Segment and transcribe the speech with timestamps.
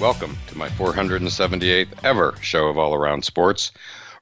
[0.00, 3.70] welcome to my 478th ever show of All Around Sports.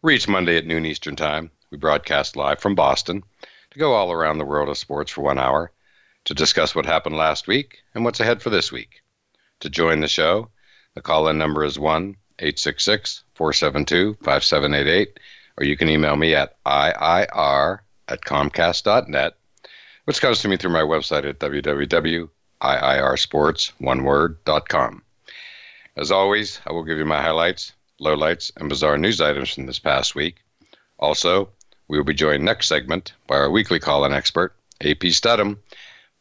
[0.02, 1.50] Reach Monday at noon Eastern Time.
[1.70, 3.22] We broadcast live from Boston
[3.70, 5.72] to go all around the world of sports for one hour
[6.26, 9.02] to discuss what happened last week and what's ahead for this week.
[9.60, 10.50] To join the show,
[10.94, 15.20] the call in number is 1 866 472 5788,
[15.58, 19.32] or you can email me at IIR at Comcast.net,
[20.04, 22.28] which comes to me through my website at www
[22.62, 23.72] iirsports,
[25.94, 29.78] As always, I will give you my highlights, lowlights, and bizarre news items from this
[29.78, 30.36] past week.
[30.98, 31.50] Also,
[31.86, 35.58] we will be joined next segment by our weekly call-in expert, AP Studham,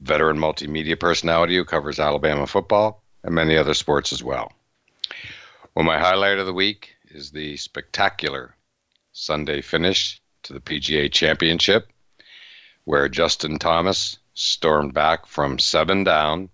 [0.02, 4.52] veteran multimedia personality who covers Alabama football and many other sports as well.
[5.73, 8.56] Well, my highlight of the week is the spectacular
[9.13, 11.88] Sunday finish to the PGA Championship,
[12.83, 16.50] where Justin Thomas stormed back from seven down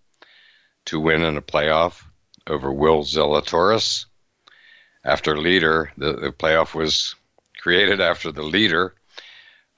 [0.86, 2.04] to win in a playoff
[2.48, 4.06] over Will Zalatoris.
[5.04, 7.16] After leader, the, the playoff was
[7.62, 8.96] created after the leader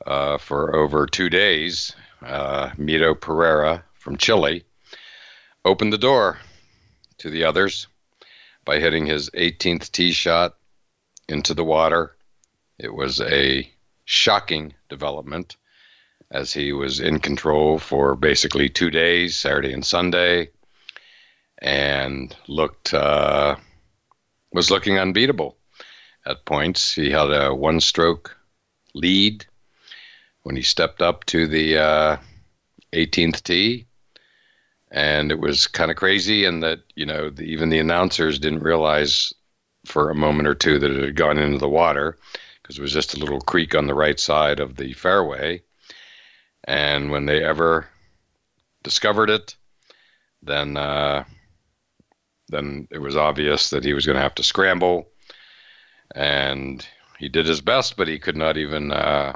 [0.06, 4.64] uh, for over two days, uh, Mito Pereira from Chile,
[5.66, 6.40] opened the door
[7.18, 7.88] to the others
[8.66, 10.56] by hitting his 18th tee shot
[11.28, 12.16] into the water.
[12.78, 13.70] It was a
[14.06, 15.58] shocking development
[16.32, 20.50] as he was in control for basically two days, Saturday and Sunday,
[21.60, 23.56] and looked uh,
[24.52, 25.58] was looking unbeatable
[26.26, 26.94] at points.
[26.94, 28.36] He had a one-stroke
[28.94, 29.46] lead
[30.44, 32.18] when he stepped up to the uh,
[32.94, 33.86] 18th tee,
[34.92, 36.46] and it was kind of crazy.
[36.46, 39.34] And that you know the, even the announcers didn't realize
[39.86, 42.18] for a moment or two that it had gone into the water
[42.62, 45.62] because it was just a little creek on the right side of the fairway
[46.66, 47.88] and when they ever
[48.84, 49.56] discovered it,
[50.42, 51.24] then uh,
[52.50, 55.08] then it was obvious that he was going to have to scramble,
[56.16, 56.86] and
[57.18, 59.36] he did his best, but he could not even, uh,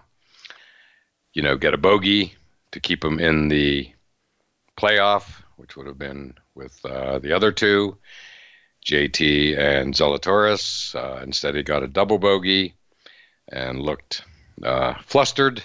[1.34, 2.34] you know, get a bogey
[2.72, 3.92] to keep him in the
[4.78, 7.98] playoff, which would have been with uh, the other two,
[8.86, 10.96] JT and Zalatoris.
[10.96, 12.76] Uh, instead, he got a double bogey
[13.52, 14.24] and looked
[14.64, 15.64] uh, flustered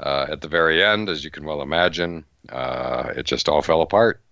[0.00, 3.82] uh, at the very end, as you can well imagine, uh, it just all fell
[3.82, 4.22] apart.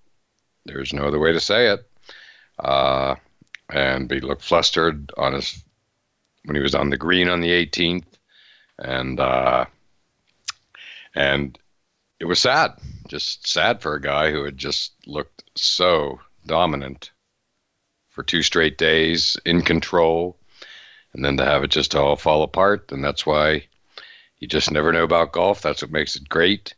[0.64, 1.88] There's no other way to say it.
[2.58, 3.16] Uh,
[3.70, 5.62] and he looked flustered on his
[6.44, 8.04] when he was on the green on the 18th,
[8.78, 9.64] and uh,
[11.14, 11.58] and
[12.20, 12.72] it was sad,
[13.08, 17.10] just sad for a guy who had just looked so dominant
[18.10, 20.38] for two straight days, in control,
[21.12, 22.90] and then to have it just all fall apart.
[22.90, 23.64] And that's why
[24.38, 25.60] you just never know about golf.
[25.60, 26.74] That's what makes it great.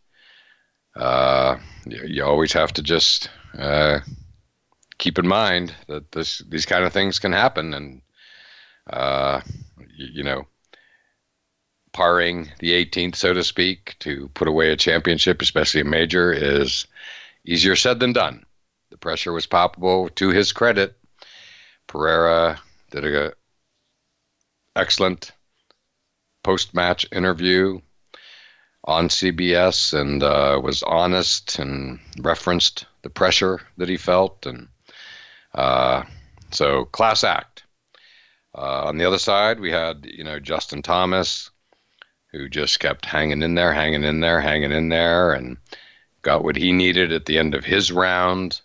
[0.96, 4.00] Uh, you, you, always have to just uh,
[4.98, 8.02] keep in mind that this these kind of things can happen, and
[8.90, 9.40] uh,
[9.96, 10.46] you, you, know,
[11.92, 16.86] parring the 18th, so to speak, to put away a championship, especially a major, is
[17.44, 18.44] easier said than done.
[18.90, 20.08] The pressure was palpable.
[20.10, 20.96] To his credit,
[21.86, 22.58] Pereira
[22.90, 23.32] did a
[24.76, 25.32] excellent
[26.42, 27.80] post match interview
[28.84, 34.46] on CBS and uh, was honest and referenced the pressure that he felt.
[34.46, 34.68] And
[35.58, 36.04] uh,
[36.52, 37.64] so, class act.
[38.56, 41.50] Uh, on the other side, we had, you know, Justin Thomas,
[42.30, 45.56] who just kept hanging in there, hanging in there, hanging in there, and
[46.22, 48.60] got what he needed at the end of his round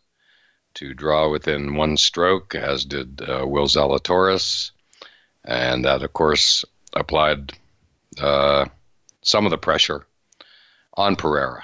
[0.76, 4.70] to draw within one stroke, as did uh, Will Zalatoris.
[5.44, 6.64] And that, of course,
[6.94, 7.54] applied
[8.22, 8.66] uh,
[9.24, 10.06] some of the pressure
[10.96, 11.64] on Pereira.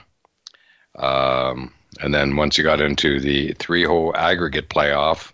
[0.96, 5.34] Um, and then once you got into the three hole aggregate playoff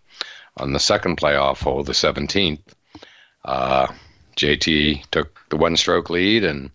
[0.58, 2.60] on the second playoff hole, the 17th,
[3.44, 3.88] uh,
[4.36, 6.72] JT took the one stroke lead and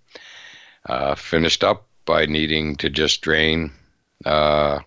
[0.87, 3.73] uh, finished up by needing to just drain
[4.25, 4.81] uh,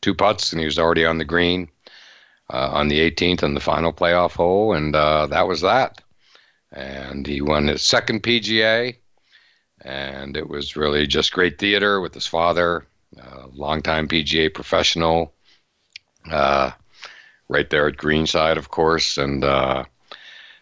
[0.00, 1.68] two putts, and he was already on the green
[2.52, 6.00] uh, on the 18th on the final playoff hole, and uh, that was that.
[6.72, 8.96] And he won his second PGA.
[9.82, 12.86] And it was really just great theater with his father,
[13.16, 15.32] a longtime PGA professional.
[16.30, 16.72] Uh,
[17.48, 19.18] right there at Greenside, of course.
[19.18, 19.84] And uh,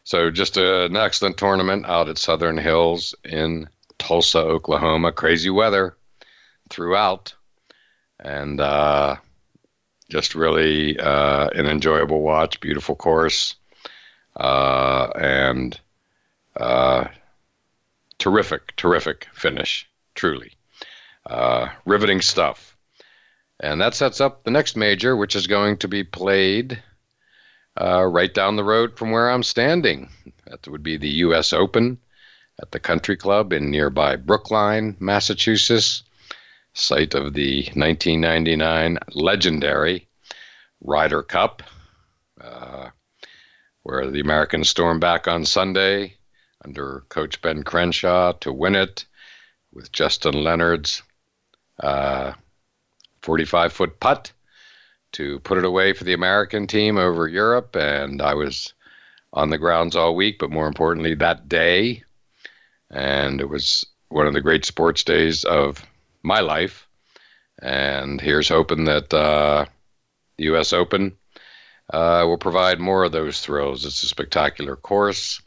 [0.04, 3.68] so just a, an excellent tournament out at Southern Hills in
[3.98, 5.12] Tulsa, Oklahoma.
[5.12, 5.96] Crazy weather
[6.68, 7.34] throughout.
[8.20, 9.16] And uh,
[10.08, 13.56] just really uh, an enjoyable watch, beautiful course,
[14.36, 15.78] uh, and
[16.56, 17.06] uh,
[18.18, 20.53] terrific, terrific finish, truly.
[21.26, 22.76] Uh, riveting stuff.
[23.60, 26.82] And that sets up the next major, which is going to be played
[27.80, 30.10] uh, right down the road from where I'm standing.
[30.46, 31.52] That would be the U.S.
[31.52, 31.98] Open
[32.60, 36.02] at the Country Club in nearby Brookline, Massachusetts,
[36.74, 40.08] site of the 1999 legendary
[40.80, 41.62] Ryder Cup,
[42.40, 42.90] uh,
[43.82, 46.16] where the Americans stormed back on Sunday
[46.64, 49.04] under Coach Ben Crenshaw to win it
[49.72, 51.02] with Justin Leonard's
[51.80, 52.36] 45
[53.54, 54.32] uh, foot putt
[55.12, 57.76] to put it away for the American team over Europe.
[57.76, 58.74] And I was
[59.32, 62.02] on the grounds all week, but more importantly, that day.
[62.90, 65.84] And it was one of the great sports days of
[66.22, 66.86] my life.
[67.62, 69.66] And here's hoping that uh,
[70.36, 70.72] the U.S.
[70.72, 71.16] Open
[71.92, 73.84] uh, will provide more of those thrills.
[73.84, 75.40] It's a spectacular course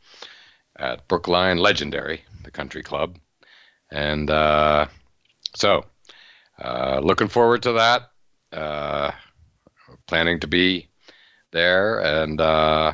[0.77, 3.18] at Brookline, legendary, the country club.
[3.91, 4.88] And uh,
[5.56, 5.85] so,
[6.62, 8.12] uh, looking forward to that.
[8.51, 9.12] Uh,
[10.07, 10.89] planning to be
[11.51, 12.94] there, and uh,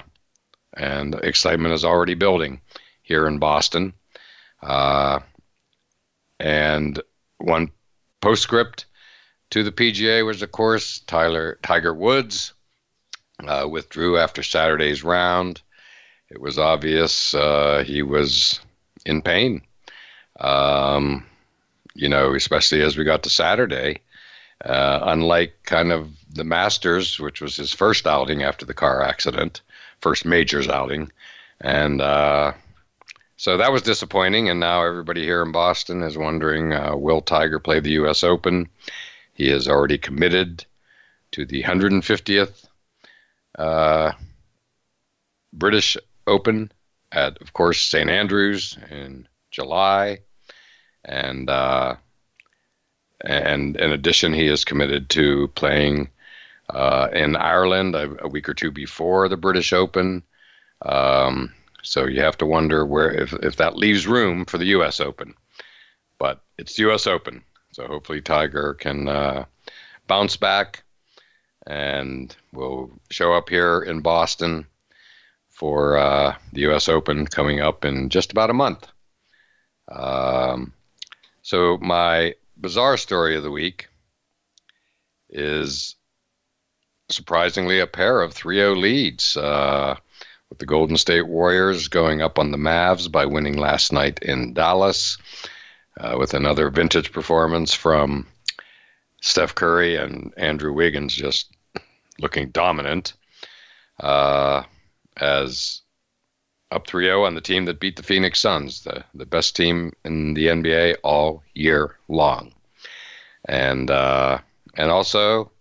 [0.76, 2.62] and excitement is already building
[3.04, 3.94] here in Boston.
[4.62, 5.20] Uh,
[6.40, 7.02] and
[7.38, 7.70] one
[8.22, 8.86] postscript
[9.52, 12.54] to the PGA was, of course, Tyler Tiger Woods
[13.46, 15.62] uh, withdrew after Saturday's round.
[16.30, 17.36] It was obvious
[17.86, 18.60] he was
[19.06, 19.62] in pain.
[20.40, 21.26] Um,
[21.96, 24.00] you know, especially as we got to Saturday.
[24.64, 29.62] Uh, unlike kind of the Masters, which was his first outing after the car accident,
[30.00, 31.12] first majors outing,
[31.60, 32.54] and uh,
[33.36, 34.50] so that was disappointing.
[34.50, 38.24] And now everybody here in Boston is wondering, uh, will Tiger play the U.S.
[38.24, 38.70] Open?
[39.34, 40.66] He has already committed
[41.32, 42.66] to the 150th
[43.58, 44.12] uh,
[45.52, 46.72] British Open
[47.12, 50.20] at, of course, St Andrews in July
[51.06, 51.96] and uh,
[53.24, 56.10] and in addition, he is committed to playing
[56.70, 60.24] uh, in Ireland a, a, week or two before the British Open.
[60.82, 61.54] Um,
[61.84, 65.00] so you have to wonder where if if that leaves room for the U.S.
[65.00, 65.34] Open,
[66.18, 67.08] but it's the U.S.
[67.08, 69.46] Open, so hopefully Tiger can uh,
[70.08, 70.84] bounce back
[71.66, 74.66] and will show up here in Boston
[75.50, 76.90] for uh, the U.S.
[76.90, 78.88] Open coming up in just about a month.
[79.90, 80.74] Um,
[81.44, 83.88] so, my bizarre story of the week
[85.30, 85.96] is
[87.10, 89.38] surprisingly a pair of 3 0 leads.
[89.38, 89.96] Uh,
[90.54, 94.54] with the Golden State Warriors going up on the Mavs by winning last night in
[94.54, 95.18] Dallas,
[96.00, 98.28] uh, with another vintage performance from
[99.20, 101.52] Steph Curry and Andrew Wiggins just
[102.20, 103.14] looking dominant.
[104.00, 104.62] Uh,
[105.18, 105.82] as
[106.74, 110.34] up 3-0 on the team that beat the Phoenix Suns, the, the best team in
[110.34, 112.54] the NBA all year long.
[113.46, 114.40] And uh,
[114.76, 115.52] and also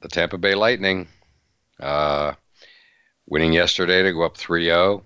[0.00, 1.08] the Tampa Bay Lightning
[1.80, 2.34] uh,
[3.26, 5.02] winning yesterday to go up 3-0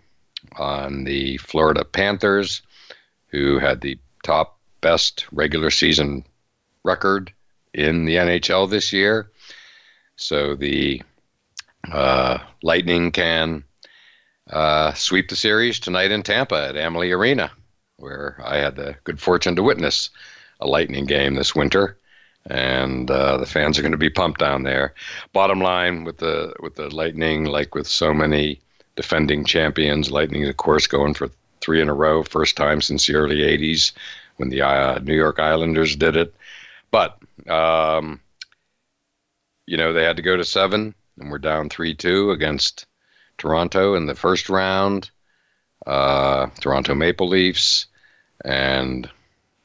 [0.56, 2.62] on the Florida Panthers,
[3.28, 6.24] who had the top best regular season
[6.84, 7.32] record
[7.72, 9.30] in the NHL this year.
[10.16, 11.02] So the
[11.90, 13.64] uh, Lightning can
[14.52, 17.50] uh, sweep the series tonight in Tampa at Amalie Arena,
[17.96, 20.10] where I had the good fortune to witness
[20.60, 21.98] a Lightning game this winter,
[22.46, 24.94] and uh, the fans are going to be pumped down there.
[25.32, 28.60] Bottom line with the with the Lightning, like with so many
[28.94, 31.30] defending champions, Lightning of course going for
[31.60, 33.92] three in a row, first time since the early '80s
[34.36, 36.34] when the uh, New York Islanders did it.
[36.90, 37.18] But
[37.48, 38.20] um,
[39.66, 42.86] you know they had to go to seven, and we're down three two against
[43.42, 45.10] Toronto in the first round,
[45.84, 47.86] uh, Toronto Maple Leafs,
[48.44, 49.10] and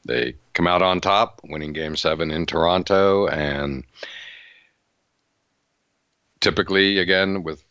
[0.04, 3.28] they come out on top, winning Game Seven in Toronto.
[3.28, 3.84] And
[6.40, 7.62] typically, again, with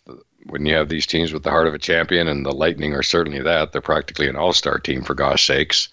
[0.46, 3.04] when you have these teams with the heart of a champion, and the Lightning are
[3.04, 5.90] certainly that, they're practically an all-star team for gosh sakes.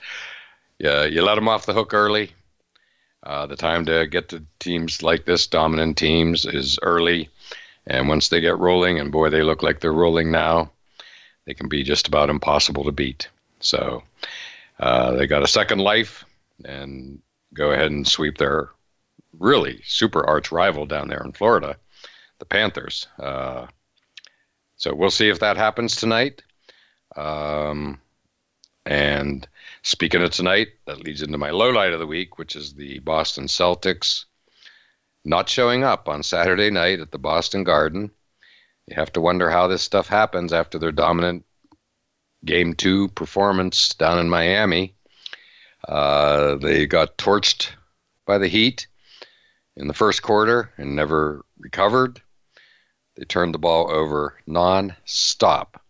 [0.78, 2.30] Yeah, you let them off the hook early.
[3.24, 7.30] Uh, the time to get to teams like this, dominant teams, is early.
[7.86, 10.70] And once they get rolling, and boy, they look like they're rolling now,
[11.44, 13.28] they can be just about impossible to beat.
[13.60, 14.02] So
[14.78, 16.24] uh, they got a second life
[16.64, 17.20] and
[17.52, 18.70] go ahead and sweep their
[19.38, 21.76] really super arch rival down there in Florida,
[22.38, 23.06] the Panthers.
[23.18, 23.66] Uh,
[24.76, 26.42] so we'll see if that happens tonight.
[27.16, 28.00] Um,
[28.86, 29.46] and
[29.82, 32.98] speaking of tonight, that leads into my low light of the week, which is the
[33.00, 34.24] Boston Celtics
[35.24, 38.10] not showing up on Saturday night at the Boston Garden.
[38.86, 41.44] You have to wonder how this stuff happens after their dominant
[42.44, 44.94] game two performance down in Miami.
[45.88, 47.70] Uh, they got torched
[48.26, 48.86] by the Heat
[49.76, 52.20] in the first quarter and never recovered.
[53.16, 55.80] They turned the ball over non-stop,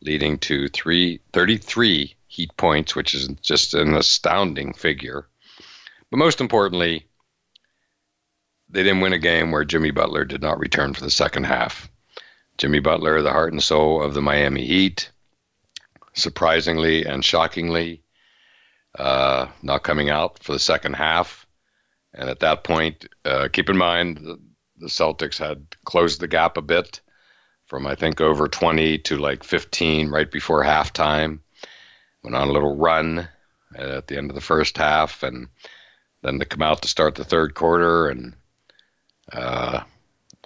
[0.00, 5.28] leading to three, 33 Heat points, which is just an astounding figure.
[6.10, 7.06] But most importantly,
[8.72, 11.90] they didn't win a game where Jimmy Butler did not return for the second half.
[12.58, 15.10] Jimmy Butler, the heart and soul of the Miami Heat,
[16.14, 18.02] surprisingly and shockingly,
[18.98, 21.46] uh, not coming out for the second half.
[22.14, 24.38] And at that point, uh, keep in mind the,
[24.86, 27.00] Celtics had closed the gap a bit
[27.66, 31.38] from I think over 20 to like 15 right before halftime.
[32.24, 33.28] Went on a little run
[33.76, 35.48] at the end of the first half, and
[36.22, 38.34] then to come out to start the third quarter and
[39.32, 39.82] uh,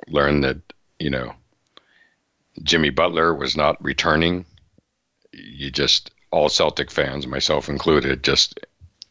[0.09, 0.59] learn that
[0.99, 1.35] you know
[2.63, 4.45] Jimmy Butler was not returning.
[5.33, 8.59] You just all Celtic fans, myself included, just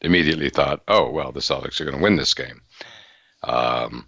[0.01, 2.61] immediately thought, "Oh well, the Celtics are going to win this game."
[3.43, 4.07] Um,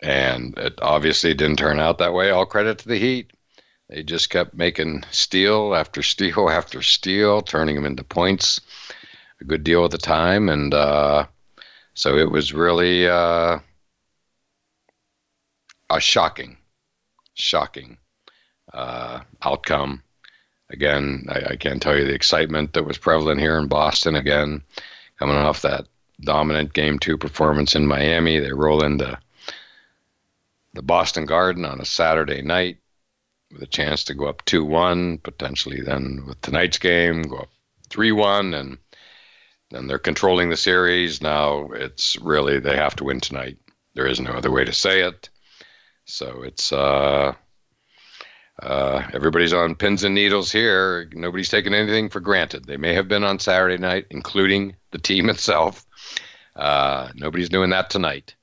[0.00, 2.30] and it obviously didn't turn out that way.
[2.30, 3.32] All credit to the Heat.
[3.88, 8.60] They just kept making steal after steal after steal, turning them into points
[9.40, 11.26] a good deal of the time, and uh,
[11.94, 13.58] so it was really uh,
[15.90, 16.56] a shocking,
[17.34, 17.98] shocking
[18.72, 20.02] uh, outcome.
[20.70, 24.16] Again, I, I, can't tell you the excitement that was prevalent here in Boston.
[24.16, 24.62] Again,
[25.18, 25.86] coming off that
[26.20, 29.18] dominant Game Two performance in Miami, they roll into
[30.72, 32.78] the Boston Garden on a Saturday night
[33.52, 37.50] with a chance to go up 2 1, potentially then with tonight's game, go up
[37.90, 38.78] 3 1, and
[39.70, 41.22] then they're controlling the series.
[41.22, 43.56] Now it's really, they have to win tonight.
[43.94, 45.28] There is no other way to say it.
[46.06, 47.34] So it's, uh,
[48.62, 51.10] uh, everybody's on pins and needles here.
[51.12, 52.64] Nobody's taking anything for granted.
[52.64, 55.84] They may have been on Saturday night, including the team itself.
[56.54, 58.34] Uh, nobody's doing that tonight.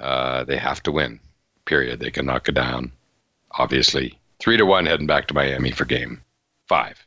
[0.00, 1.20] Uh, they have to win.
[1.64, 2.00] Period.
[2.00, 2.92] They can knock it down.
[3.52, 6.22] Obviously, three to one heading back to Miami for game
[6.66, 7.04] five.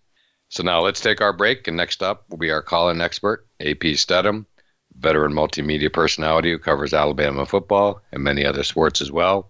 [0.50, 3.96] So now let's take our break, and next up will be our call-in expert, AP
[3.96, 4.46] Stedham,
[4.98, 9.50] veteran multimedia personality who covers Alabama football and many other sports as well.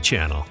[0.01, 0.45] Channel.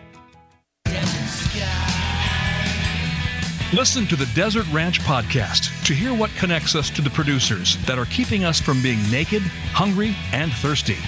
[3.73, 7.99] Listen to the Desert Ranch podcast to hear what connects us to the producers that
[7.99, 10.99] are keeping us from being naked, hungry, and thirsty.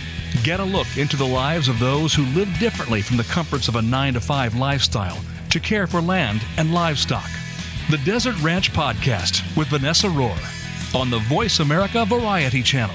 [0.44, 3.74] Get a look into the lives of those who live differently from the comforts of
[3.74, 5.18] a 9 to 5 lifestyle
[5.50, 7.28] to care for land and livestock.
[7.90, 10.38] The Desert Ranch podcast with Vanessa Rohr
[10.94, 12.94] on the Voice America Variety Channel.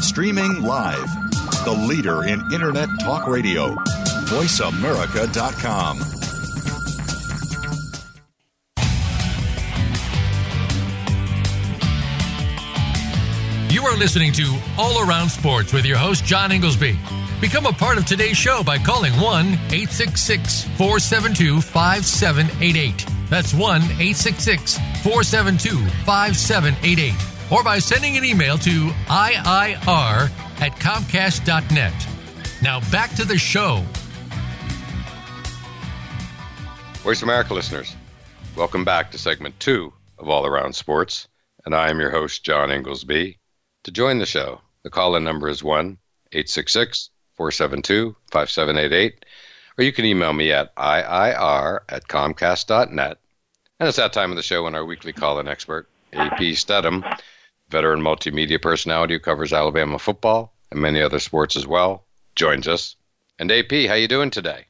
[0.00, 1.06] Streaming live,
[1.64, 3.74] the leader in Internet Talk Radio,
[4.26, 5.98] VoiceAmerica.com.
[13.70, 16.98] You are listening to All Around Sports with your host, John Inglesby.
[17.40, 23.06] Become a part of today's show by calling 1 866 472 5788.
[23.28, 27.33] That's 1 866 472 5788.
[27.50, 32.08] Or by sending an email to IIR at Comcast.net.
[32.62, 33.84] Now back to the show.
[37.02, 37.94] Voice America listeners,
[38.56, 41.28] welcome back to segment two of All Around Sports.
[41.66, 43.38] And I am your host, John Inglesby.
[43.84, 45.98] To join the show, the call in number is 1
[46.32, 49.24] 866 472 5788,
[49.76, 53.18] or you can email me at IIR at Comcast.net.
[53.80, 57.04] And it's that time of the show when our weekly call in expert, AP Stedham,
[57.68, 62.04] veteran multimedia personality who covers Alabama football and many other sports as well,
[62.34, 62.96] joins us.
[63.38, 64.66] And AP, how you doing today?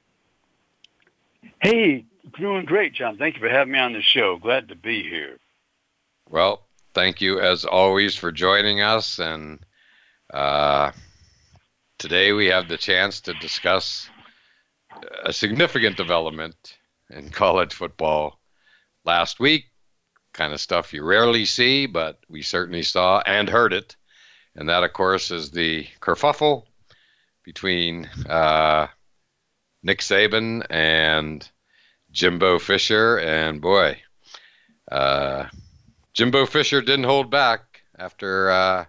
[1.62, 2.04] Hey,
[2.38, 3.16] doing great, John.
[3.16, 4.36] Thank you for having me on the show.
[4.36, 5.38] Glad to be here.
[6.28, 9.18] Well, thank you as always for joining us.
[9.18, 9.60] And
[10.32, 10.92] uh,
[11.98, 14.08] today we have the chance to discuss
[15.24, 16.76] a significant development
[17.10, 18.40] in college football
[19.04, 19.66] last week.
[20.34, 23.96] Kind of stuff you rarely see, but we certainly saw and heard it.
[24.56, 26.64] And that, of course, is the kerfuffle
[27.44, 28.88] between uh,
[29.82, 31.48] Nick Saban and
[32.10, 33.18] Jimbo Fisher.
[33.18, 33.98] And boy,
[34.90, 35.46] uh,
[36.14, 38.84] Jimbo Fisher didn't hold back after uh,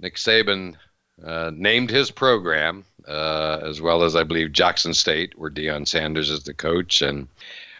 [0.00, 0.76] Nick Saban
[1.24, 6.28] uh, named his program, uh, as well as I believe Jackson State, where Deion Sanders
[6.28, 7.28] is the coach, and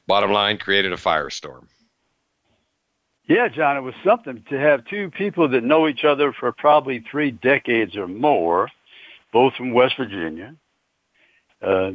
[0.06, 1.66] bottom line, created a firestorm.
[3.26, 7.00] Yeah, John, it was something to have two people that know each other for probably
[7.10, 8.70] three decades or more,
[9.32, 10.54] both from West Virginia.
[11.62, 11.92] Uh,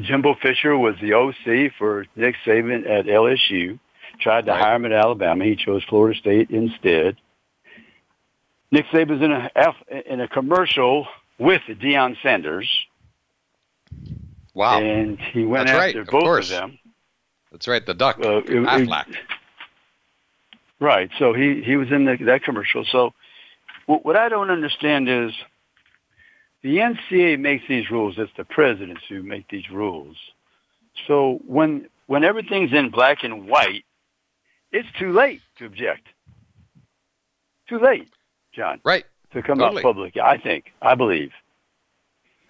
[0.00, 3.78] Jimbo Fisher was the OC for Nick Saban at LSU.
[4.20, 4.60] Tried to Right.
[4.60, 5.44] hire him at Alabama.
[5.44, 7.16] He chose Florida State instead.
[8.70, 9.50] Nick Saban's in a
[10.06, 12.70] in a commercial with Deion Sanders,
[14.54, 16.50] Wow, and he went That's right, after of both course.
[16.52, 16.78] of them.
[17.50, 19.16] that's right, the duck, Uh, it- it-.
[20.82, 21.10] Right.
[21.20, 22.84] So he he was in the, that commercial.
[22.90, 23.14] So
[23.86, 25.30] what, what I don't understand is
[26.64, 28.16] the NCA makes these rules.
[28.18, 30.16] It's the presidents who make these rules.
[31.06, 33.84] So when when everything's in black and white,
[34.72, 36.08] it's too late to object.
[37.68, 38.08] Too late,
[38.52, 39.04] John, Right.
[39.34, 39.78] to come Totally.
[39.78, 40.16] out public.
[40.16, 40.72] I think.
[40.82, 41.30] I believe.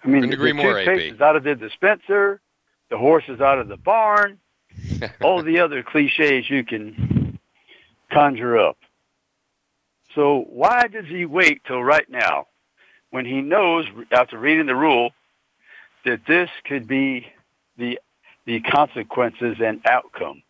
[0.03, 2.41] I mean, the agree more, toothpaste is out of the dispenser.
[2.89, 4.39] The horse is out of the barn.
[5.21, 7.22] all the other cliches you can
[8.13, 8.77] conjure up.
[10.15, 12.47] So why does he wait till right now
[13.09, 15.11] when he knows after reading the rule
[16.05, 17.27] that this could be
[17.77, 17.99] the
[18.45, 20.43] the consequences and outcome?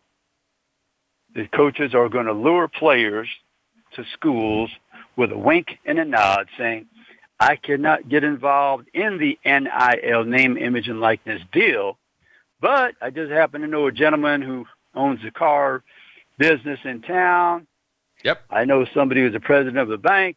[1.34, 3.28] The coaches are going to lure players
[3.94, 4.70] to schools
[5.16, 6.86] with a wink and a nod saying,
[7.40, 11.98] I cannot get involved in the NIL name, image, and likeness deal,
[12.60, 15.82] but I just happen to know a gentleman who owns a car
[16.38, 17.66] business in town.
[18.24, 18.42] Yep.
[18.50, 20.36] I know somebody who's the president of the bank,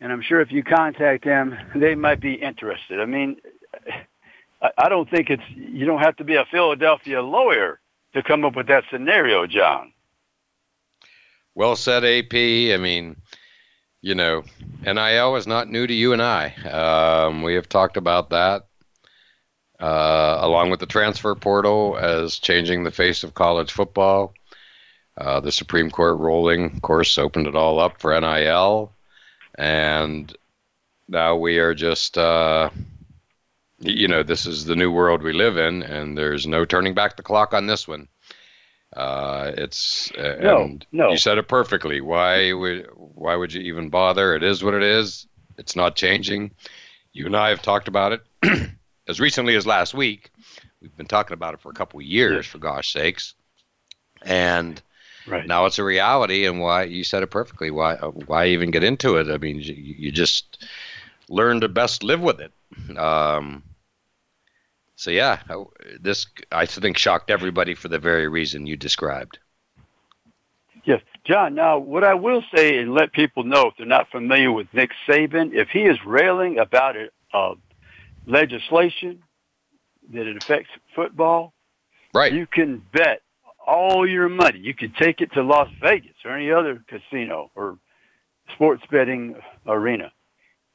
[0.00, 3.00] and I'm sure if you contact them, they might be interested.
[3.00, 3.36] I mean,
[4.76, 7.80] I, don't think it's you don't have to be a Philadelphia lawyer
[8.14, 9.92] to come up with that scenario, John.
[11.54, 12.34] Well said, AP.
[12.34, 13.16] I mean,
[14.00, 14.42] you know,
[14.84, 16.54] NIL is not new to you and I.
[16.54, 18.66] Um, we have talked about that,
[19.80, 24.34] uh, along with the transfer portal as changing the face of college football.
[25.16, 28.92] Uh, the Supreme Court ruling, of course, opened it all up for NIL,
[29.56, 30.34] and
[31.08, 32.70] now we are just, uh,
[33.78, 37.16] you know, this is the new world we live in, and there's no turning back
[37.16, 38.08] the clock on this one.
[38.96, 41.10] Uh, it's uh, No, no.
[41.10, 42.00] you said it perfectly.
[42.00, 44.34] Why would why would you even bother?
[44.36, 45.26] It is what it is.
[45.58, 46.52] It's not changing.
[47.12, 48.70] You and I have talked about it
[49.08, 50.30] as recently as last week.
[50.80, 52.46] We've been talking about it for a couple of years, Yes.
[52.46, 53.34] for gosh sakes.
[54.22, 54.80] And
[55.26, 55.46] Right.
[55.46, 56.46] now it's a reality.
[56.46, 57.70] And why you said it perfectly.
[57.70, 59.28] Why uh, why even get into it?
[59.28, 60.66] I mean, you, you just
[61.28, 62.52] learn to best live with it.
[62.96, 63.62] Um,
[64.96, 65.40] so yeah,
[66.00, 69.38] this I think shocked everybody for the very reason you described.
[70.84, 71.54] Yes, John.
[71.54, 74.90] Now, what I will say and let people know if they're not familiar with Nick
[75.08, 77.54] Saban, if he is railing about it, uh,
[78.26, 79.22] legislation
[80.12, 81.54] that it affects football,
[82.12, 82.32] right?
[82.32, 83.22] You can bet
[83.66, 84.58] all your money.
[84.58, 87.78] You could take it to Las Vegas or any other casino or
[88.54, 90.12] sports betting arena.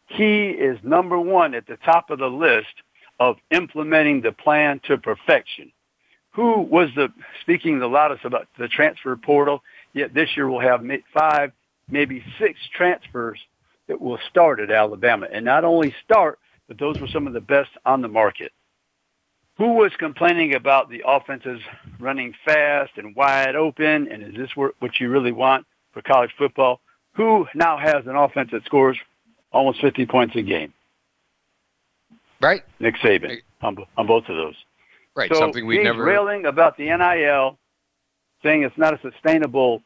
[0.07, 2.73] He is number one at the top of the list
[3.19, 5.71] of implementing the plan to perfection.
[6.31, 7.09] Who was the
[7.41, 9.63] speaking the loudest about the transfer portal?
[9.93, 11.51] Yet this year we'll have five,
[11.89, 13.39] maybe six transfers
[13.87, 15.27] that will start at Alabama.
[15.31, 18.51] And not only start, but those were some of the best on the market.
[19.59, 21.59] Who was complaining about the offenses
[21.99, 24.07] running fast and wide open?
[24.09, 26.79] And is this what you really want for college football?
[27.15, 28.97] Who now has an offense that scores
[29.51, 30.73] almost 50 points a game?
[32.41, 32.63] Right.
[32.79, 34.55] Nick Saban on, on both of those.
[35.13, 35.29] Right.
[35.29, 37.57] So Something we he's never railing about the NIL
[38.41, 39.83] saying it's not a sustainable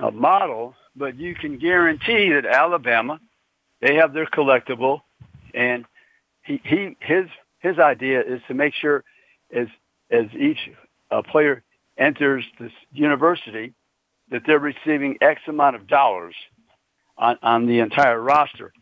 [0.00, 3.20] uh, model, but you can guarantee that Alabama,
[3.80, 4.80] they have their collective,
[5.54, 5.84] and
[6.42, 7.28] he, he his
[7.62, 9.04] his idea is to make sure
[9.54, 9.68] as
[10.10, 10.58] as each
[11.10, 11.62] uh, player
[11.96, 13.72] enters this university
[14.30, 16.34] that they're receiving X amount of dollars
[17.16, 18.72] on, on the entire roster.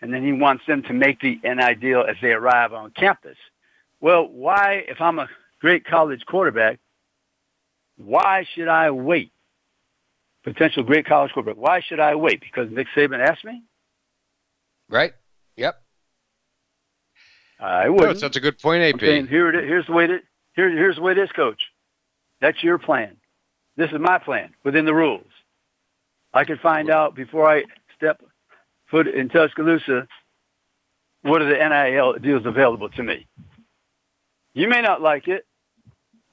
[0.00, 3.36] And then he wants them to make the NIL deal as they arrive on campus.
[4.00, 5.28] Well, why, if I'm a
[5.60, 6.78] great college quarterback,
[7.96, 9.32] why should I wait?
[10.44, 11.60] Potential great college quarterback.
[11.60, 12.40] Why should I wait?
[12.40, 13.62] Because Nick Saban asked me?
[14.88, 15.12] Right.
[17.60, 17.68] Yep.
[17.68, 18.00] I would.
[18.00, 19.00] No, that's a good point, AP.
[19.00, 19.68] Saying, here it is.
[19.68, 20.22] Here's the way it.
[20.54, 21.62] Here, here's the way it is, Coach.
[22.40, 23.16] That's your plan.
[23.76, 25.26] This is my plan within the rules.
[26.32, 27.64] I can find out before I
[27.96, 28.22] step
[28.90, 30.06] foot in Tuscaloosa
[31.22, 33.26] what are the NIL deals available to me.
[34.54, 35.46] You may not like it,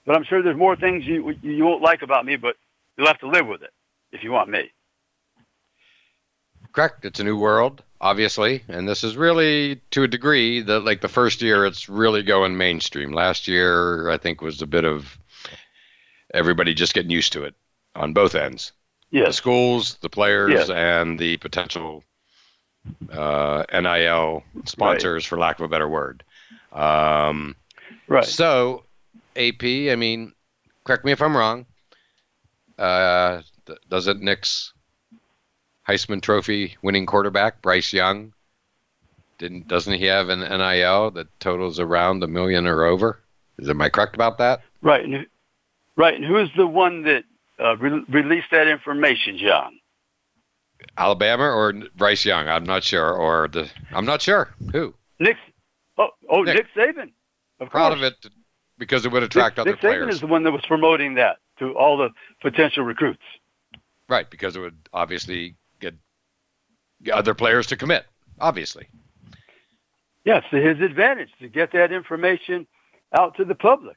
[0.05, 2.55] but I'm sure there's more things you you won't like about me, but
[2.97, 3.71] you'll have to live with it
[4.11, 4.71] if you want me.
[6.71, 7.05] Correct.
[7.05, 11.07] It's a new world, obviously, and this is really, to a degree, that like the
[11.07, 13.11] first year, it's really going mainstream.
[13.11, 15.17] Last year, I think, was a bit of
[16.33, 17.55] everybody just getting used to it
[17.95, 18.71] on both ends.
[19.09, 19.27] Yes.
[19.27, 20.69] The schools, the players, yes.
[20.69, 22.03] and the potential
[23.11, 25.27] uh, NIL sponsors, right.
[25.27, 26.23] for lack of a better word.
[26.73, 27.55] Um,
[28.07, 28.25] right.
[28.25, 28.83] So,
[29.35, 30.33] AP, I mean,
[30.83, 31.65] correct me if I'm wrong.
[32.77, 33.41] Uh,
[33.89, 34.73] doesn't Nick's
[35.87, 38.33] Heisman Trophy winning quarterback Bryce Young
[39.37, 43.19] didn't doesn't he have an NIL that totals around a million or over?
[43.57, 44.61] Is am I correct about that?
[44.81, 45.25] Right, and,
[45.95, 46.15] right.
[46.15, 47.23] And who's the one that
[47.59, 49.79] uh, re- released that information, John?
[50.97, 52.47] Alabama or Bryce Young?
[52.47, 53.11] I'm not sure.
[53.11, 54.93] Or the I'm not sure who.
[55.19, 55.37] Nick.
[55.97, 57.11] Oh, oh, Nick, Nick Saban.
[57.59, 57.99] Of Proud course.
[57.99, 58.31] of it
[58.77, 60.05] because it would attract Nick, other Nick players.
[60.05, 62.09] Saban is the one that was promoting that to all the
[62.41, 63.23] potential recruits.
[64.09, 65.55] Right, because it would obviously
[67.11, 68.05] other players to commit.
[68.39, 68.87] Obviously.
[70.23, 72.67] Yes, to his advantage to get that information
[73.13, 73.95] out to the public.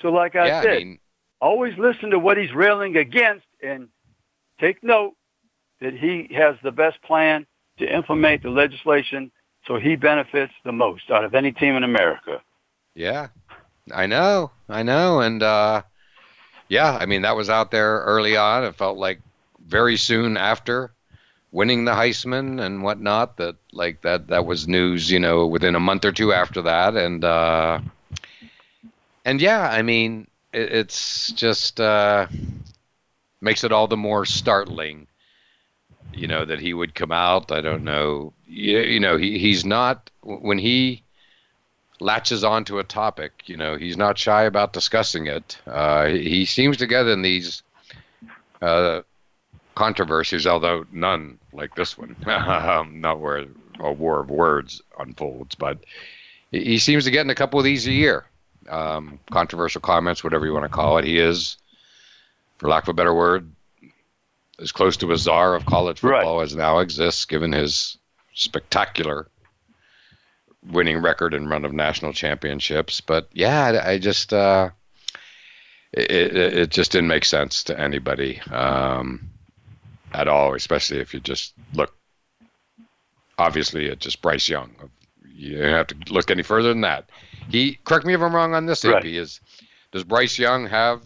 [0.00, 0.98] So, like I yeah, said, I mean,
[1.40, 3.88] always listen to what he's railing against and
[4.60, 5.14] take note
[5.80, 7.46] that he has the best plan
[7.78, 9.30] to implement the legislation
[9.66, 12.40] so he benefits the most out of any team in America.
[12.94, 13.28] Yeah,
[13.92, 15.82] I know, I know, and uh,
[16.68, 18.64] yeah, I mean that was out there early on.
[18.64, 19.20] It felt like
[19.66, 20.92] very soon after
[21.56, 25.80] winning the Heisman and whatnot that like that that was news, you know, within a
[25.80, 27.80] month or two after that, and uh,
[29.24, 32.26] and yeah, I mean it, it's just uh,
[33.40, 35.06] makes it all the more startling
[36.12, 37.50] you know that he would come out.
[37.50, 38.34] I don't know.
[38.46, 41.04] You, you know he, he's not when he
[42.00, 45.58] latches onto a topic you know he's not shy about discussing it.
[45.66, 47.62] Uh, he seems to get in these
[48.60, 49.00] uh,
[49.74, 53.46] controversies although none like this one um, not where
[53.80, 55.78] a war of words unfolds but
[56.50, 58.24] he seems to get in a couple of these a year
[58.68, 61.56] um, controversial comments whatever you want to call it he is
[62.58, 63.50] for lack of a better word
[64.58, 66.44] as close to a czar of college football right.
[66.44, 67.98] as now exists, given his
[68.34, 69.28] spectacular
[70.70, 73.00] winning record and run of national championships.
[73.00, 74.70] But yeah, I, just uh,
[75.92, 79.30] it, it just didn't make sense to anybody um,
[80.16, 81.94] at all, especially if you just look
[83.38, 84.74] obviously at just Bryce Young.
[85.34, 87.10] You don't have to look any further than that.
[87.50, 88.84] He correct me if I'm wrong on this.
[88.84, 88.96] Right.
[88.96, 89.40] AP is
[89.92, 91.02] does Bryce Young have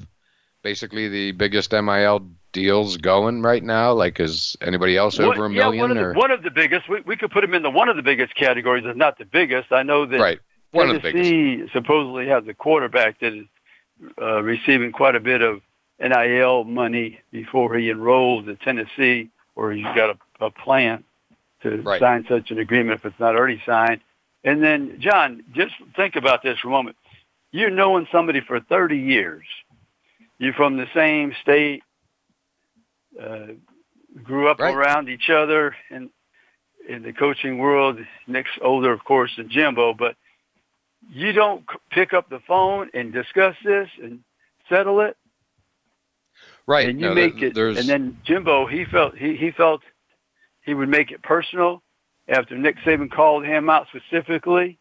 [0.63, 3.93] basically the biggest NIL deals going right now?
[3.93, 5.81] Like, is anybody else What- over a yeah, million?
[5.81, 6.89] one, of the, one of the biggest.
[6.89, 9.25] We, we could put him in the one of the biggest categories, if not the
[9.25, 9.73] biggest.
[9.73, 10.39] I know that right,
[10.71, 11.73] one of the biggest.
[11.73, 13.47] supposedly has a quarterback that is
[14.23, 15.63] uh, receiving quite a bit of
[16.01, 21.05] NIL money before he enrolls at Tennessee, or he's got a, a plan
[21.63, 22.01] to Right.
[22.01, 24.01] sign such an agreement if it's not already signed.
[24.45, 26.97] And then, John, just think about this for a moment.
[27.53, 29.45] You're knowing somebody for 30 years.
[30.39, 31.83] You're from the same state,
[33.21, 33.49] uh,
[34.23, 34.75] grew up Right.
[34.75, 36.11] around each other in
[36.89, 37.99] in the coaching world.
[38.27, 40.17] Nick's older, of course, than Jimbo, but
[41.13, 44.25] you don't c- pick up the phone and discuss this and
[44.69, 45.17] settle it,
[46.71, 46.89] Right.
[46.89, 47.79] and you no, make there- it.
[47.79, 49.81] And then Jimbo, he felt he, he felt
[50.63, 51.83] he would make it personal
[52.29, 54.79] after Nick Saban called him out specifically,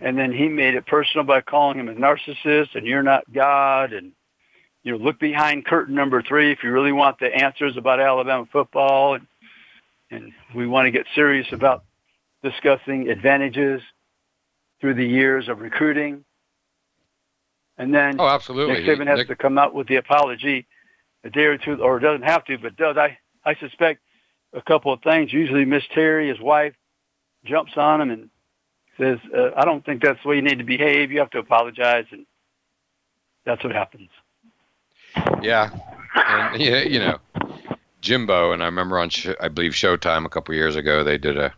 [0.00, 3.92] and then he made it personal by calling him a narcissist and you're not God
[3.92, 4.12] and
[4.84, 8.46] you know look behind curtain number three if you really want the answers about Alabama
[8.52, 9.26] football and
[10.12, 11.82] and we want to get serious about
[12.44, 13.82] discussing advantages
[14.80, 16.24] through the years of recruiting.
[17.76, 18.84] And then oh, absolutely.
[18.84, 20.64] Nick Saban has Nick- to come out with the apology
[21.26, 22.96] a day or two, or doesn't have to, but does.
[22.96, 24.00] I, I suspect
[24.52, 25.32] a couple of things.
[25.32, 26.74] Usually Miss Terry, his wife,
[27.44, 28.30] jumps on him and
[28.98, 31.12] says, uh, I don't think that's the way you need to behave.
[31.12, 32.06] You have to apologize.
[32.10, 32.26] And
[33.44, 34.08] that's what happens.
[35.42, 35.70] Yeah,
[36.14, 37.18] and yeah, you know,
[38.00, 41.38] Jimbo, and I remember on Sh- I believe Showtime a couple years ago they did
[41.38, 41.54] a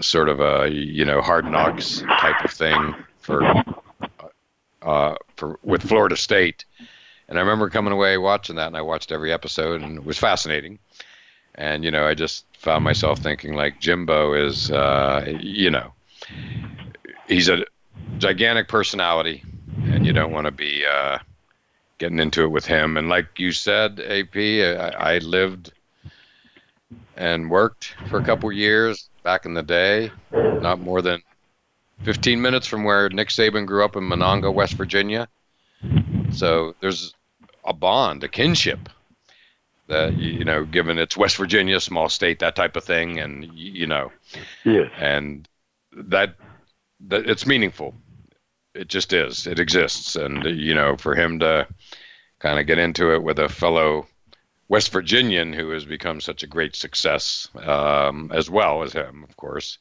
[0.00, 3.42] sort of a you know hard knocks type of thing for
[4.82, 6.64] uh, for with Florida State,
[7.28, 10.18] and I remember coming away watching that, and I watched every episode, and it was
[10.18, 10.78] fascinating.
[11.54, 15.92] And you know, I just found myself thinking like Jimbo is, uh, you know,
[17.26, 17.64] he's a
[18.18, 19.42] gigantic personality,
[19.84, 20.84] and you don't want to be.
[20.86, 21.18] Uh,
[21.98, 22.96] getting into it with him.
[22.96, 25.72] And like you said, AP, I, I lived
[27.16, 31.20] and worked for a couple years back in the day, not more than
[32.04, 35.28] 15 minutes from where Nick Saban grew up in Monongah, West Virginia.
[36.30, 37.14] So there's
[37.68, 38.88] a bond, a kinship
[39.88, 43.18] that, you know, given it's West Virginia, small state, that type of thing.
[43.18, 44.10] And, you know,
[44.64, 44.90] Yes.
[44.98, 45.48] and
[45.92, 46.34] that,
[47.08, 47.94] that it's meaningful.
[48.74, 49.46] It just is.
[49.46, 51.66] It exists, and you know, for him to
[52.38, 54.06] kind of get into it with a fellow
[54.68, 59.36] West Virginian who has become such a great success, um, as well as him, of
[59.36, 59.78] course,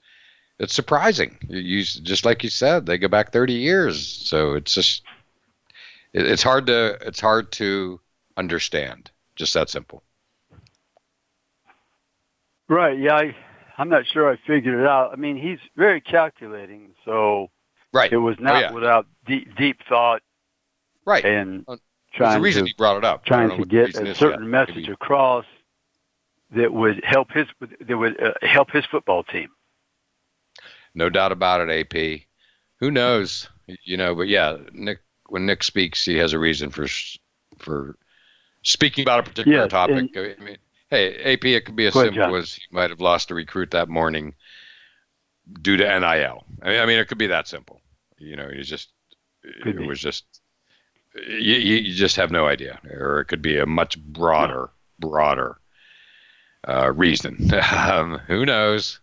[0.57, 1.37] it's surprising.
[1.47, 5.03] You, you just like you said, they go back 30 years, so it's just
[6.17, 7.99] it, it's hard to it's hard to
[8.37, 9.11] understand.
[9.35, 10.03] Just that simple.
[12.69, 12.97] Right.
[12.99, 13.15] Yeah.
[13.15, 13.35] I,
[13.77, 15.11] I'm not sure I figured it out.
[15.13, 16.91] I mean, he's very calculating.
[17.05, 17.47] So
[17.93, 18.11] Right.
[18.11, 18.71] it was Oh, not yeah.
[18.71, 20.21] without deep, deep thought
[21.05, 21.23] Right.
[21.23, 21.65] and
[22.13, 23.25] trying reason to he brought it up.
[23.25, 25.45] Trying to get a certain message Maybe- across
[26.51, 27.47] that would help his
[27.81, 29.49] that would uh, help his football team.
[30.95, 32.27] No doubt about it, AP.
[32.79, 33.49] Who knows?
[33.83, 34.99] You know, but yeah, Nick.
[35.29, 36.87] When Nick speaks, he has a reason for
[37.59, 37.97] for
[38.63, 40.07] speaking about a particular Yes, topic.
[40.15, 40.57] I mean,
[40.89, 42.35] hey, AP, it could be as simple John.
[42.35, 44.35] as he might have lost a recruit that morning
[45.61, 46.45] due to NIL.
[46.61, 47.81] I mean, I mean, it could be that simple.
[48.17, 48.89] You know, you just
[49.61, 49.85] Could it be.
[49.85, 50.25] was just
[51.15, 55.59] you, you just have no idea, or it could be a much broader, broader
[56.67, 57.49] uh, reason.
[57.75, 58.99] um, who knows?